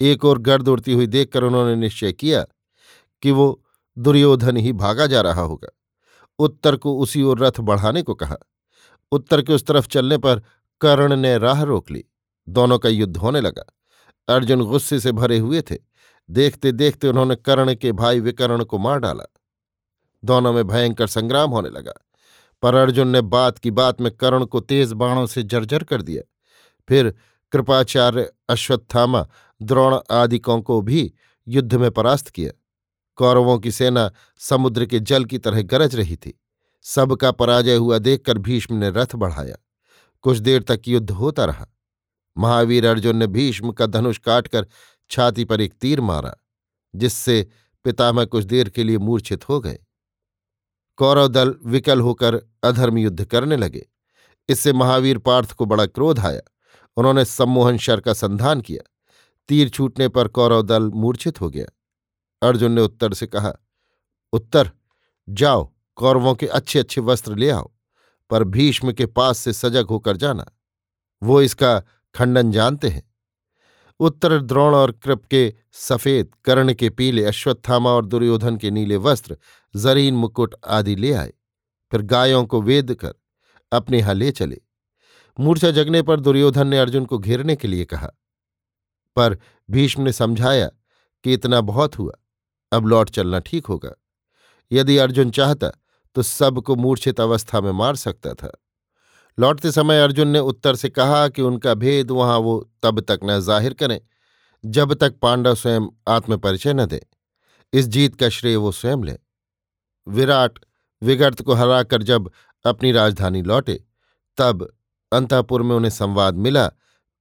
एक 0.00 0.24
और 0.24 0.38
गर्द 0.38 0.68
उड़ती 0.68 0.92
हुई 0.92 1.06
देखकर 1.06 1.44
उन्होंने 1.44 1.74
निश्चय 1.76 2.12
किया 2.12 2.44
कि 3.22 3.30
वो 3.30 3.64
दुर्योधन 3.98 4.56
ही 4.56 4.72
भागा 4.72 5.06
जा 5.06 5.20
रहा 5.20 5.42
होगा। 5.42 5.68
उत्तर 6.38 6.76
को 6.76 6.98
उसी 6.98 7.22
ओर 7.22 7.38
रथ 7.38 7.60
बढ़ाने 7.60 8.02
को 8.02 8.14
कहा। 8.14 8.36
उत्तर 9.12 9.42
के 9.42 9.52
उस 9.52 9.66
तरफ़ 9.66 9.88
चलने 9.88 10.18
पर 10.18 10.42
कर्ण 10.80 11.16
ने 11.16 11.38
राह 11.38 11.62
रोक 11.62 11.90
ली। 11.90 12.04
दोनों 12.48 12.78
का 12.78 12.88
युद्ध 12.88 13.16
होने 13.16 13.40
लगा। 13.40 13.64
अर्जुन 14.28 14.64
गुस्से 14.64 15.00
से 15.00 15.12
भरे 15.12 15.38
हुए 15.38 15.62
थे। 15.62 15.78
देखते 16.30 16.72
देखते 16.72 17.08
उन्होंने 17.08 17.36
कर्ण 17.36 17.74
के 17.74 17.92
भाई 17.92 18.20
विकर्ण 18.20 18.64
को 18.64 18.78
मार 18.78 18.98
डाला। 18.98 19.32
दोनों 20.24 20.52
में 20.52 20.66
भयंकर 20.66 21.06
संग्राम 21.06 21.50
होने 21.50 21.68
लगा। 21.68 21.92
पर 22.62 22.74
अर्जुन 22.74 23.08
ने 23.08 23.20
बात 23.20 23.58
की 23.58 23.70
बात 23.70 24.00
में 24.00 24.12
कर्ण 24.12 24.44
को 24.44 24.60
तेज 24.60 24.92
बाणों 24.92 25.26
से 25.26 25.42
जर्जर 25.42 25.84
कर 25.84 26.02
दिया। 26.02 26.22
फिर 26.88 27.14
कृपाचार्य 27.52 28.32
अश्वत्थामा, 28.48 29.28
द्रोण 29.62 30.00
आदिकों 30.10 30.62
को 30.62 30.80
भी 30.80 31.12
युद्ध 31.48 31.74
में 31.74 31.90
परास्त 31.90 32.28
किया। 32.28 32.59
कौरवों 33.20 33.58
की 33.58 33.72
सेना 33.72 34.10
समुद्र 34.38 34.86
के 34.86 35.00
जल 35.00 35.24
की 35.24 35.38
तरह 35.38 35.62
गरज 35.62 35.96
रही 35.96 36.16
थी। 36.16 36.40
सबका 36.82 37.30
पराजय 37.30 37.74
हुआ 37.74 37.98
देखकर 37.98 38.38
भीष्म 38.38 38.74
ने 38.74 38.90
रथ 38.90 39.14
बढ़ाया। 39.14 39.56
कुछ 40.22 40.38
देर 40.38 40.62
तक 40.62 40.88
युद्ध 40.88 41.10
होता 41.10 41.44
रहा। 41.44 41.66
महावीर 42.38 42.86
अर्जुन 42.86 43.16
ने 43.16 43.26
भीष्म 43.26 43.72
का 43.72 43.86
धनुष 43.86 44.18
काटकर 44.18 44.66
छाती 45.10 45.44
पर 45.44 45.60
एक 45.60 45.72
तीर 45.72 46.00
मारा, 46.00 46.34
जिससे 46.94 47.46
पितामह 47.84 48.24
कुछ 48.24 48.44
देर 48.44 48.68
के 48.68 48.84
लिए 48.84 48.98
मूर्छित 48.98 49.48
हो 49.48 49.60
गए। 49.60 49.78
कौरव 50.96 51.28
दल 51.28 51.54
विकल 51.66 52.00
होकर 52.00 52.34
अधर्म 52.64 52.98
युद्ध 52.98 53.24
करने 53.24 53.56
लगे। 53.56 53.86
इससे 54.48 54.72
महावीर 54.72 55.18
पार्थ 55.18 55.52
को 55.52 55.66
बड़ा 55.66 55.86
क्रोध 55.86 56.20
आया। 56.20 56.40
उन्होंने 56.96 57.24
सम्मोहन 57.24 57.78
शर 57.78 58.00
का 58.00 58.12
संधान 58.12 58.60
किया। 58.60 58.90
तीर 59.48 59.68
छूटने 59.68 60.08
पर 60.08 60.28
कौरव 60.28 60.62
दल 60.62 60.82
मूर्छित 60.82 61.40
हो 61.40 61.50
गया। 61.50 61.66
अर्जुन 62.42 62.72
ने 62.72 62.80
उत्तर 62.80 63.14
से 63.14 63.26
कहा, 63.26 63.52
उत्तर, 64.32 64.70
जाओ, 65.28 65.72
कौरवों 65.96 66.34
के 66.34 66.46
अच्छे 66.46 66.78
अच्छे 66.78 67.00
वस्त्र 67.00 67.36
ले 67.36 67.50
आओ, 67.50 67.70
पर 68.30 68.44
भीष्म 68.44 68.92
के 68.92 69.06
पास 69.06 69.38
से 69.38 69.52
सजग 69.52 69.86
होकर 69.86 70.16
जाना। 70.16 70.46
वो 71.22 71.42
इसका 71.42 71.78
खंडन 72.14 72.52
जानते 72.52 72.88
हैं। 72.88 73.02
उत्तर, 74.00 74.38
द्रोण 74.40 74.74
और 74.74 74.92
कृप 74.92 75.24
के 75.24 75.52
सफ़ेद, 75.72 76.30
कर्ण 76.44 76.74
के 76.74 76.90
पीले, 76.90 77.24
अश्वत्थामा 77.24 77.90
और 77.90 78.06
दुर्योधन 78.06 78.56
के 78.56 78.70
नीले 78.70 78.96
वस्त्र, 78.96 79.36
जरीन 79.74 80.14
मुकुट 80.14 80.54
आदि 80.68 80.96
ले 80.96 81.12
आए। 81.12 81.32
फिर 81.92 82.02
गायों 82.02 82.44
को 82.46 82.62
वेद 82.62 82.94
कर 82.94 83.14
अपने 83.72 83.98
यहाँ 83.98 84.14
ले 84.14 84.30
चले। 84.30 84.60
मूर्छा 85.38 85.70
जगने 85.70 86.02
पर 86.02 86.20
दुर्योधन 86.20 86.66
ने 86.66 86.78
अर्जुन 86.78 87.04
को 87.04 87.18
घेरने 87.18 87.56
के 87.56 87.68
लिए 87.68 87.84
कहा, 87.84 88.10
पर 89.16 89.36
भीष्म 89.68 90.02
ने 90.02 90.12
समझाया 90.12 90.70
कि 91.24 91.34
इतना 91.34 91.60
बहुत 91.60 91.98
हुआ। 91.98 92.12
अब 92.72 92.86
लौट 92.86 93.10
चलना 93.10 93.38
ठीक 93.40 93.66
होगा। 93.66 93.92
यदि 94.70 94.96
अर्जुन 94.98 95.30
चाहता 95.30 95.70
तो 96.16 96.22
सबको 96.22 96.76
मूर्छित 96.76 97.20
अवस्था 97.20 97.60
में 97.60 97.70
मार 97.72 97.96
सकता 97.96 98.34
था। 98.34 98.50
लौटते 99.38 99.70
समय 99.72 100.00
अर्जुन 100.00 100.28
ने 100.28 100.38
उत्तर 100.40 100.76
से 100.76 100.88
कहा 100.90 101.26
कि 101.28 101.42
उनका 101.42 101.74
भेद 101.76 102.10
वहाँ 102.10 102.38
वो 102.38 102.58
तब 102.82 103.00
तक 103.00 103.20
न 103.24 103.38
ज़ाहिर 103.40 103.74
करें, 103.74 104.00
जब 104.64 104.94
तक 104.94 105.18
पांडव 105.22 105.54
स्वयं 105.54 105.86
आत्मपरिचय 106.08 106.72
न 106.74 106.86
दे। 106.86 107.00
इस 107.72 107.86
जीत 107.88 108.14
का 108.14 108.28
श्रेय 108.28 108.56
वो 108.56 108.72
स्वयं 108.72 109.04
ले। 109.04 109.16
विराट 110.06 110.58
विगर्त 111.02 111.42
को 111.42 111.54
हराकर 111.54 112.02
जब 112.02 112.30
अपनी 112.64 112.92
राजधानी 112.92 113.42
लौटे, 113.42 113.74
तब 114.38 114.68
अंतापुर 115.12 115.62
में 115.62 115.74
उन्हें 115.76 115.90
संवाद 115.90 116.34
मिला 116.36 116.66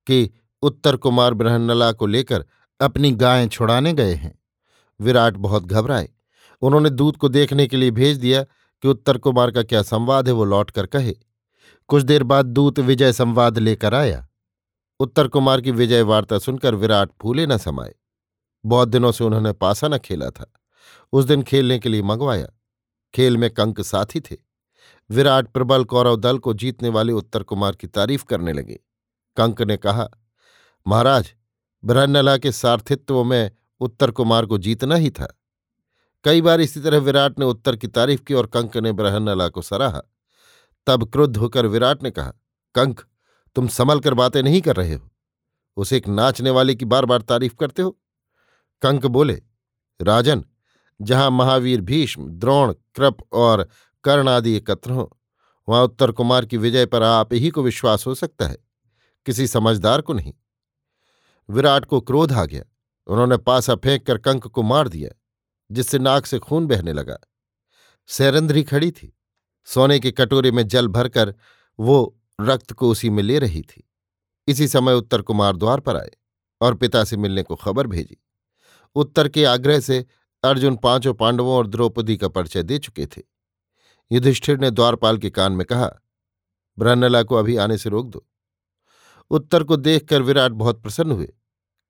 कि 0.08 0.30
उत्तर 0.64 0.96
कुमार 0.98 1.34
बृहन्नला 1.34 1.92
को 1.92 2.06
लेकर 2.08 2.46
अपनी 2.80 3.12
गायें 3.14 3.48
छुड़ाने 3.50 3.94
गए 3.94 4.14
हैं। 4.14 4.39
विराट 5.02 5.34
बहुत 5.34 5.64
घबराए। 5.64 6.10
उन्होंने 6.62 6.90
दूत 6.90 7.18
को 7.18 7.30
देखने 7.30 7.68
के 7.68 7.78
लिए 7.78 7.92
भेज 7.92 8.18
दिया 8.18 8.44
कि 8.82 8.88
उत्तर 8.88 9.18
कुमार 9.18 9.52
का 9.52 9.64
क्या 9.64 9.82
संवाद 9.82 10.28
है 10.28 10.34
वो 10.34 10.46
लौट 10.46 10.72
कर 10.72 10.86
कहे। 10.86 11.16
कुछ 11.88 12.04
देर 12.04 12.24
बाद 12.24 12.46
दूत 12.46 12.80
विजय 12.80 13.14
संवाद 13.14 13.58
लेकर 13.58 13.94
आया। 13.94 14.28
उत्तर 15.00 15.28
कुमार 15.28 15.62
की 15.62 15.72
विजय 15.72 16.02
वार्ता 16.02 16.40
सुनकर 16.40 16.76
विराट 16.76 17.10
फूले 17.22 17.48
न 17.48 17.58
समाये। 17.58 17.96
बहुत 18.66 18.90
दिनों 18.90 19.12
से 19.12 19.24
उन्होंने 19.24 19.52
पासा 19.52 19.88
न 19.88 19.98
खेला 19.98 20.30
था। 20.30 20.54
उस 21.14 21.26
दिन 21.26 21.44
खेलने 21.44 21.80
के 21.80 21.90
लिए 21.90 22.02
मंगवाया। 22.02 22.48
खेल 23.14 23.38
में 23.38 23.50
कंक 23.50 23.82
साथी 23.82 24.20
थे। 24.20 24.38
विराट 25.10 25.48
प्रबल 25.48 25.84
कौरव 25.84 26.16
दल 26.16 26.38
को 26.38 26.54
जीतने 26.54 26.90
वाले 26.90 27.14
उत्तर 27.14 27.44
कुमार 27.44 27.76
की 27.76 27.88
तारीफ़ 27.88 28.26
करने 28.26 28.54
लगे। 28.54 28.80
कंक 29.38 29.62
ने 29.62 29.78
कहा, 29.78 30.10
महाराज, 30.88 31.34
ब्रहन्नला 31.86 32.38
के 32.38 32.52
सार्थित्व 32.52 33.24
में 33.24 33.52
उत्तर 33.80 34.12
कुमार 34.12 34.46
को 34.46 34.58
जीतना 34.58 34.96
ही 34.96 35.10
था। 35.10 35.40
कई 36.24 36.42
बार 36.42 36.62
इसी 36.62 36.80
तरह 36.80 36.98
विराट 36.98 37.40
ने 37.40 37.46
उत्तर 37.46 37.76
की 37.76 37.88
तारीफ़ 37.88 38.24
की 38.24 38.34
और 38.34 38.48
कंक 38.48 38.78
ने 38.78 38.92
ब्रहन्नला 38.92 39.50
को 39.50 39.62
सराहा। 39.62 40.02
तब 40.88 41.12
क्रुद्ध 41.12 41.38
होकर 41.38 41.66
विराट 41.66 42.04
ने 42.04 42.12
कहा, 42.12 42.34
कंक, 42.76 43.02
तुम 43.56 43.68
संभल 43.68 44.00
कर 44.00 44.14
बातें 44.14 44.44
नहीं 44.44 44.62
कर 44.62 44.76
रहे 44.76 44.94
हो। 44.94 45.12
उसे 45.78 45.98
एक 45.98 46.08
नाचने 46.08 46.50
वाले 46.50 46.76
की 46.76 46.86
बार 46.86 47.06
बार 47.06 47.22
तारीफ़ 47.22 47.56
करते 47.56 47.82
हो? 47.82 48.00
कंक 48.82 49.06
बोले, 49.06 49.42
राजन, 50.02 50.46
जहाँ 51.02 51.32
महावीर 51.32 51.82
भीष्म, 51.82 52.30
द्रोण, 52.30 52.74
कृप 52.74 53.18
और 53.32 53.68
कर्ण 54.04 54.30
आदि 54.30 54.52
एकत्र 54.52 54.92
हों, 54.92 55.08
वहाँ 55.70 55.84
उत्तर 55.84 56.12
कुमार 56.12 56.46
की 56.46 56.58
विजय 56.58 56.86
पर 56.86 57.04
आप 57.04 57.34
ही 57.34 57.50
को 57.50 57.64
विश्वास 57.64 58.08
हो 58.08 58.16
सकता 58.16 58.48
है। 58.48 58.58
किसी 59.26 59.48
समझदार 59.48 60.02
को 60.02 60.14
नहीं। 60.14 60.34
विराट 61.50 61.86
को 61.86 62.02
क्रोध 62.02 62.32
आ 62.32 62.46
गया। 62.46 62.64
उन्होंने 63.10 63.38
पासा 63.38 63.76
फेंक 63.76 64.06
कर 64.06 64.18
कंक 64.18 64.48
को 64.48 64.64
मार 64.64 64.88
दिया, 64.88 65.10
जिससे 65.72 66.00
नाक 66.00 66.26
से 66.26 66.40
खून 66.40 66.68
बहने 66.68 66.94
लगा। 66.94 67.18
सैरंध्री 68.08 68.64
खड़ी 68.64 68.92
थी। 68.92 69.18
सोने 69.66 70.00
के 70.00 70.12
कटोरे 70.12 70.52
में 70.52 70.68
जल 70.68 70.88
भरकर 70.88 71.34
वो 71.80 72.18
रक्त 72.42 72.74
को 72.74 72.90
उसी 72.90 73.10
में 73.10 73.24
ले 73.24 73.40
रही 73.40 73.62
थी। 73.62 73.90
इसी 74.48 74.68
समय 74.68 74.94
उत्तर 74.94 75.22
कुमार 75.22 75.56
द्वार 75.56 75.80
पर 75.80 75.96
आए 75.96 76.12
और 76.62 76.76
पिता 76.76 77.04
से 77.04 77.18
मिलने 77.18 77.44
को 77.44 77.56
खबर 77.56 77.88
भेजी। 77.88 78.18
उत्तर 78.96 79.30
के 79.30 79.46
आग्रह 79.46 79.80
से 79.80 80.06
अर्जुन 80.44 80.76
पाँचों 80.76 81.14
पांडवों 81.14 81.54
और 81.54 81.68
द्रौपदी 81.68 82.18
का 82.18 82.28
परिचय 82.28 82.64
दे 82.64 82.78
चुके 82.78 83.06
थे। 83.06 83.22
युधिष्ठिर 84.12 84.60
ने 84.60 84.72
द्वारपाल 84.72 85.18
के 85.18 85.30
कान 85.30 85.52
में 85.52 85.66
कहा, 85.66 85.92
ब्रहनला 86.78 87.24
को 87.24 87.36
अभी 87.36 87.56
आने 87.58 87.78
से 87.78 87.90
रोक 87.90 88.10
दो। 88.10 88.28
उत्तर 89.30 89.64
को 89.64 89.76
देखकर 89.76 90.22
विराट 90.22 90.52
बहुत 90.52 90.82
प्रसन्न 90.82 91.12
हुए। 91.12 91.34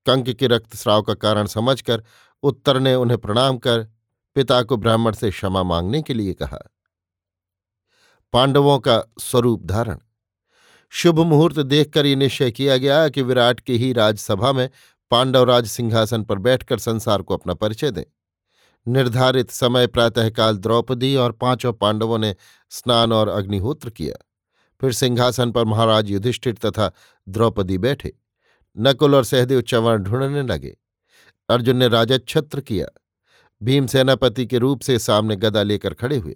कंक 0.05 0.29
के 0.29 0.47
रक्तस्राव 0.47 1.01
का 1.01 1.13
कारण 1.13 1.45
समझकर 1.45 2.03
उत्तर 2.43 2.79
ने 2.79 2.95
उन्हें 2.95 3.19
प्रणाम 3.19 3.57
कर 3.57 3.87
पिता 4.35 4.63
को 4.63 4.77
ब्राह्मण 4.77 5.11
से 5.11 5.31
क्षमा 5.31 5.63
मांगने 5.63 6.01
के 6.01 6.13
लिए 6.13 6.33
कहा। 6.33 6.59
पांडवों 8.33 8.79
का 8.79 9.03
स्वरूप 9.19 9.65
धारण। 9.65 9.97
शुभ 10.89 11.19
मुहूर्त 11.19 11.59
देखकर 11.59 12.05
ये 12.05 12.15
निश्चय 12.15 12.51
किया 12.51 12.77
गया 12.77 13.09
कि 13.09 13.21
विराट 13.21 13.59
की 13.59 13.77
ही 13.77 13.93
राजसभा 13.93 14.51
में 14.51 14.69
पांडवराज 15.11 15.67
सिंहासन 15.67 16.23
पर 16.23 16.37
बैठकर 16.37 16.79
संसार 16.79 17.21
को 17.21 17.33
अपना 17.33 17.53
परिचय 17.53 17.91
दें। 17.91 18.03
निर्धारित 18.87 19.51
समय 19.51 19.87
प्रातःकाल 19.87 20.57
द्रौपदी 20.57 21.15
और 21.15 21.31
पाँचों 21.31 21.73
पांडवों 21.73 22.17
ने 22.17 22.35
स्नान 22.69 23.13
और 23.13 23.27
अग्निहोत्र 23.27 23.89
किया। 23.89 24.25
फिर 24.81 24.91
सिंहासन 24.91 25.51
पर 25.51 25.65
महाराज 25.65 26.11
युधिष्ठिर 26.11 26.53
तथा 26.53 26.91
द्रौपदी 27.29 27.77
बैठे। 27.77 28.17
नकुल 28.77 29.15
और 29.15 29.23
सहदेव 29.23 29.61
चवर्ण 29.61 30.03
ढूँढने 30.03 30.41
लगे। 30.41 30.77
अर्जुन 31.49 31.77
ने 31.77 31.87
राजा 31.87 32.17
छत्र 32.17 32.61
किया। 32.61 32.87
भीम 33.63 33.87
सेनापति 33.87 34.45
के 34.45 34.57
रूप 34.57 34.81
से 34.81 34.99
सामने 34.99 35.35
गदा 35.35 35.63
लेकर 35.63 35.93
खड़े 35.93 36.17
हुए। 36.17 36.35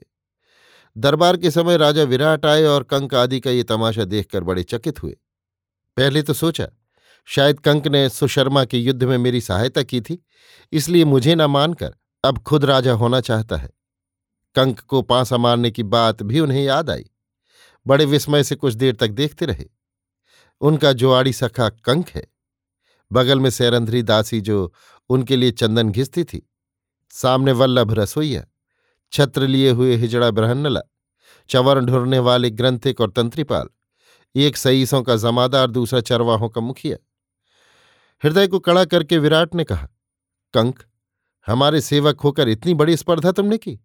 दरबार 0.97 1.37
के 1.37 1.51
समय 1.51 1.77
राजा 1.77 2.03
विराट 2.03 2.45
आए 2.45 2.63
और 2.63 2.83
कंक 2.83 3.15
आदि 3.15 3.39
का 3.39 3.51
ये 3.51 3.63
तमाशा 3.63 4.05
देखकर 4.05 4.43
बड़े 4.43 4.63
चकित 4.63 5.03
हुए। 5.03 5.17
पहले 5.97 6.21
तो 6.21 6.33
सोचा, 6.33 6.67
शायद 7.25 7.59
कंक 7.59 7.87
ने 7.87 8.09
सुशर्मा 8.09 8.65
के 8.65 8.77
युद्ध 8.77 9.03
में 9.03 9.17
मेरी 9.17 9.41
सहायता 9.41 9.83
की 9.83 10.01
थी, 10.01 10.25
इसलिए 10.71 11.05
मुझे 11.05 11.35
न 11.35 11.41
मानकर 11.41 11.95
अब 12.23 12.37
खुद 12.37 12.65
राजा 12.65 12.93
होना 12.93 13.21
चाहता 13.21 13.57
है। 13.57 13.69
कंक 14.55 14.79
को 14.79 15.01
पांसा 15.01 15.37
मारने 15.37 15.71
की 15.71 15.83
बात 15.83 16.23
भी 16.23 16.39
उन्हें 16.39 16.63
याद 16.63 16.89
आई। 16.89 17.09
बड़े 17.87 18.05
विस्मय 18.05 18.43
से 18.43 18.55
कुछ 18.55 18.73
देर 18.73 18.95
तक 18.95 19.07
देखते 19.07 19.45
रहे। 19.45 19.65
उनका 20.61 20.93
जोआड़ी 20.93 21.33
सखा 21.33 21.69
कंक 21.69 22.09
है। 22.09 22.27
बगल 23.11 23.39
में 23.39 23.49
सैरंधरी 23.49 24.01
दासी 24.01 24.41
जो 24.41 24.73
उनके 25.09 25.35
लिए 25.35 25.51
चंदन 25.51 25.91
घिसती 25.91 26.23
थी। 26.23 26.49
सामने 27.09 27.51
वल्लभ 27.51 27.93
रसोईया, 27.93 28.45
छत्र 29.11 29.47
लिए 29.47 29.69
हुए 29.69 29.95
हिजड़ा 29.95 30.31
ब्रहन्नला 30.31 30.81
चवर्ण 31.49 31.85
ढुरने 31.85 32.19
वाले 32.19 32.49
ग्रंथिक 32.49 33.01
और 33.01 33.11
तंत्रीपाल, 33.11 33.67
एक 34.35 34.57
सईसों 34.57 35.01
का 35.03 35.15
जमादार, 35.15 35.71
दूसरा 35.71 36.01
चरवाहों 36.01 36.49
का 36.49 36.61
मुखिया। 36.61 36.97
हृदय 38.23 38.47
को 38.47 38.59
कड़ा 38.59 38.85
करके 38.85 39.17
विराट 39.17 39.55
ने 39.55 39.63
कहा 39.63 39.87
कंक 40.53 40.83
हमारे 41.47 41.81
सेवक 41.81 42.21
होकर 42.21 42.49
इतनी 42.49 42.73
बड़ी 42.73 42.97
स्पर्धा 42.97 43.31
तुमने 43.31 43.57
की? 43.57 43.79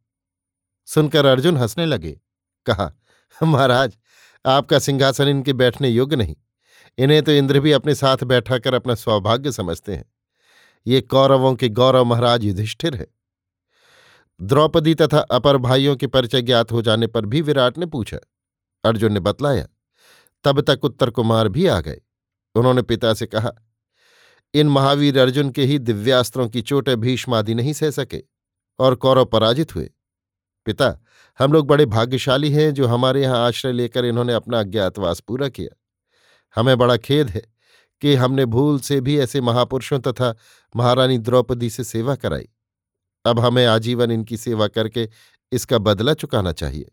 सुनकर 0.87 1.27
अर्जुन 1.27 1.57
हंसने 1.57 1.87
लगे, 1.87 2.21
कहा, 2.67 2.93
महाराज, 3.43 3.97
आपका 4.45 4.79
सिंहासन 4.79 5.29
इनके 5.29 5.53
बैठने 5.53 5.89
योग्य 5.89 6.17
नहीं। 6.17 6.37
इन्हें 6.99 7.23
तो 7.23 7.33
इंद्र 7.33 7.61
भी 7.61 7.73
अपने 7.73 7.95
साथ 7.95 8.25
बैठा 8.25 8.59
कर 8.59 8.75
अपना 8.75 8.95
सौभाग्य 8.95 9.53
समझते 9.53 9.95
हैं। 9.95 10.05
ये 10.87 11.01
कौरवों 11.01 11.55
के 11.55 11.69
गौरव 11.69 12.05
महाराज 12.05 12.45
युधिष्ठिर 12.45 12.95
है। 12.95 13.07
द्रौपदी 14.41 14.95
तथा 14.95 15.19
अपर 15.19 15.57
भाइयों 15.59 15.95
के 15.97 16.07
परिचय 16.07 16.43
ज्ञात 16.43 16.73
हो 16.73 16.83
जाने 16.83 17.07
पर 17.07 17.27
भी 17.27 17.41
विराट 17.41 17.79
ने 17.79 17.87
पूछा, 17.87 18.19
अर्जुन 18.85 19.13
ने 19.13 19.21
बतलाया, 19.21 19.67
तब 20.45 20.61
तक 20.61 20.85
उत्तर 20.85 21.11
कुमार 21.11 21.49
भी 21.49 21.67
आ 21.67 21.81
गए? 21.81 22.01
उन्होंने 22.55 22.83
पिता 22.83 23.13
से 23.15 23.27
कहा, 23.27 23.53
इन 24.55 24.69
महावीर 24.69 25.19
अर्जुन 25.19 25.51
के 25.51 25.65
ही 25.65 25.79
दिव्यास्त्रों 25.79 26.49
की 26.49 26.63
चोटें 26.63 26.97
भीष्मादि 27.01 27.55
नहीं 27.55 27.73
सह 27.73 27.91
सके 27.91 28.23
और 28.79 28.95
कौरव 28.95 29.25
पराजित 29.25 29.75
हुए। 29.75 29.91
पिता, 30.67 30.99
हम 31.39 31.53
लोग 31.53 31.67
बड़े 31.67 31.87
भाग्यशाली 31.87 32.51
हैं 32.53 32.73
जो 32.75 32.87
हमारे 32.87 33.23
यहाँ 33.23 33.47
आश्रय 33.47 33.73
लेकर 33.73 34.05
इन्होंने 34.05 34.33
अपना 34.33 34.61
अज्ञातवास 34.61 35.21
पूरा 35.21 35.49
किया। 35.49 35.77
हमें 36.57 36.79
बड़ा 36.79 36.97
खेद 36.97 37.31
है 37.31 37.43
कि 38.01 38.15
हमने 38.15 38.47
भूल 38.47 38.79
से 38.81 39.01
भी 39.01 39.19
ऐसे 39.19 39.41
महापुरुषों 39.41 40.01
तथा 40.01 40.37
महारानी 40.77 41.19
द्रौपदी 41.19 41.71
से 41.71 41.85
सेवा 41.85 42.15
कराई। 42.15 42.49
अब 43.25 43.41
हमें 43.41 43.67
आजीवन 43.67 44.11
इनकी 44.11 44.37
सेवा 44.37 44.69
करके 44.69 45.09
इसका 45.53 45.79
बदला 45.79 46.15
चुकाना 46.15 46.53
चाहिए। 46.53 46.91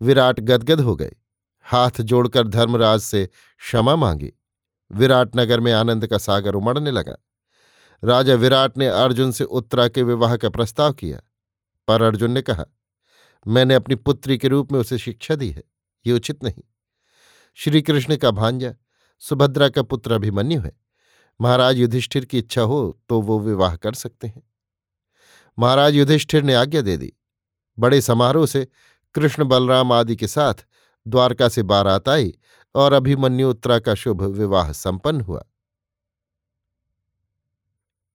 विराट 0.00 0.40
गदगद 0.40 0.80
हो 0.80 0.96
गए। 0.96 1.12
हाथ 1.62 2.00
जोड़कर 2.00 2.48
धर्मराज 2.48 3.00
से 3.00 3.26
क्षमा 3.58 3.96
मांगी। 3.96 4.32
विराट 4.92 5.36
नगर 5.36 5.60
में 5.60 5.72
आनंद 5.72 6.06
का 6.06 6.18
सागर 6.18 6.54
उमड़ने 6.54 6.90
लगा। 6.90 7.16
राजा 8.04 8.34
विराट 8.34 8.78
ने 8.78 8.86
अर्जुन 8.86 9.32
से 9.32 9.44
उत्तरा 9.44 9.88
के 9.88 10.02
विवाह 10.02 10.36
का 10.36 10.48
प्रस्ताव 10.48 10.92
किया। 10.92 11.20
पर 11.88 12.02
अर्जुन 12.02 12.30
ने 12.30 12.42
कहा, 12.42 12.64
मैंने 13.46 13.74
अपनी 13.74 13.94
पुत्री 13.94 14.38
के 14.38 14.48
रूप 14.48 14.72
में 14.72 14.80
उसे 14.80 14.98
शिक्षा 14.98 15.34
दी 15.34 15.50
है, 15.50 15.62
ये 16.06 16.12
उचित 16.12 16.44
नहीं। 16.44 16.62
श्री 17.56 17.82
कृष्ण 17.82 18.16
का 18.16 18.30
भांजा, 18.30 18.74
सुभद्रा 19.18 19.68
का 19.68 19.82
पुत्र 19.82 20.12
अभिमन्यु 20.12 20.60
है। 20.60 20.72
महाराज 21.40 21.78
युधिष्ठिर 21.78 22.24
की 22.24 22.38
इच्छा 22.38 22.62
हो 22.62 23.00
तो 23.08 23.20
वो 23.20 23.38
विवाह 23.40 23.76
कर 23.76 23.94
सकते 23.94 24.26
हैं। 24.26 24.42
महाराज 25.58 25.94
युधिष्ठिर 25.94 26.42
ने 26.42 26.54
आज्ञा 26.54 26.80
दे 26.80 26.96
दी। 26.96 27.12
बड़े 27.78 28.00
समारोह 28.00 28.46
से 28.46 28.66
कृष्ण 29.14 29.44
बलराम 29.44 29.92
आदि 29.92 30.16
के 30.16 30.26
साथ 30.26 30.66
द्वारका 31.06 31.48
से 31.48 31.62
बारात 31.62 32.08
आई 32.08 32.32
और 32.74 32.92
अभिमन्यु 32.92 33.50
उत्तरा 33.50 33.78
का 33.78 33.94
शुभ 33.94 34.22
विवाह 34.22 34.72
संपन्न 34.72 35.20
हुआ। 35.20 35.44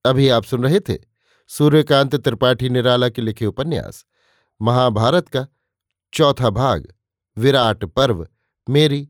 अभी 0.06 0.30
आप 0.30 0.44
सुन 0.44 0.64
रहे 0.64 0.80
थे 0.80 0.98
सूर्यकांत 1.50 2.16
त्रिपाठी 2.16 2.70
निराला 2.70 3.10
के 3.10 3.22
लिखे 3.22 3.46
उपन्यास, 3.46 4.06
महाभारत 4.62 5.28
का 5.28 5.48
चौथा 6.14 6.50
भाग, 6.50 6.94
विराट 7.38 7.86
पर्व, 7.86 8.28
मेरी 8.70 9.10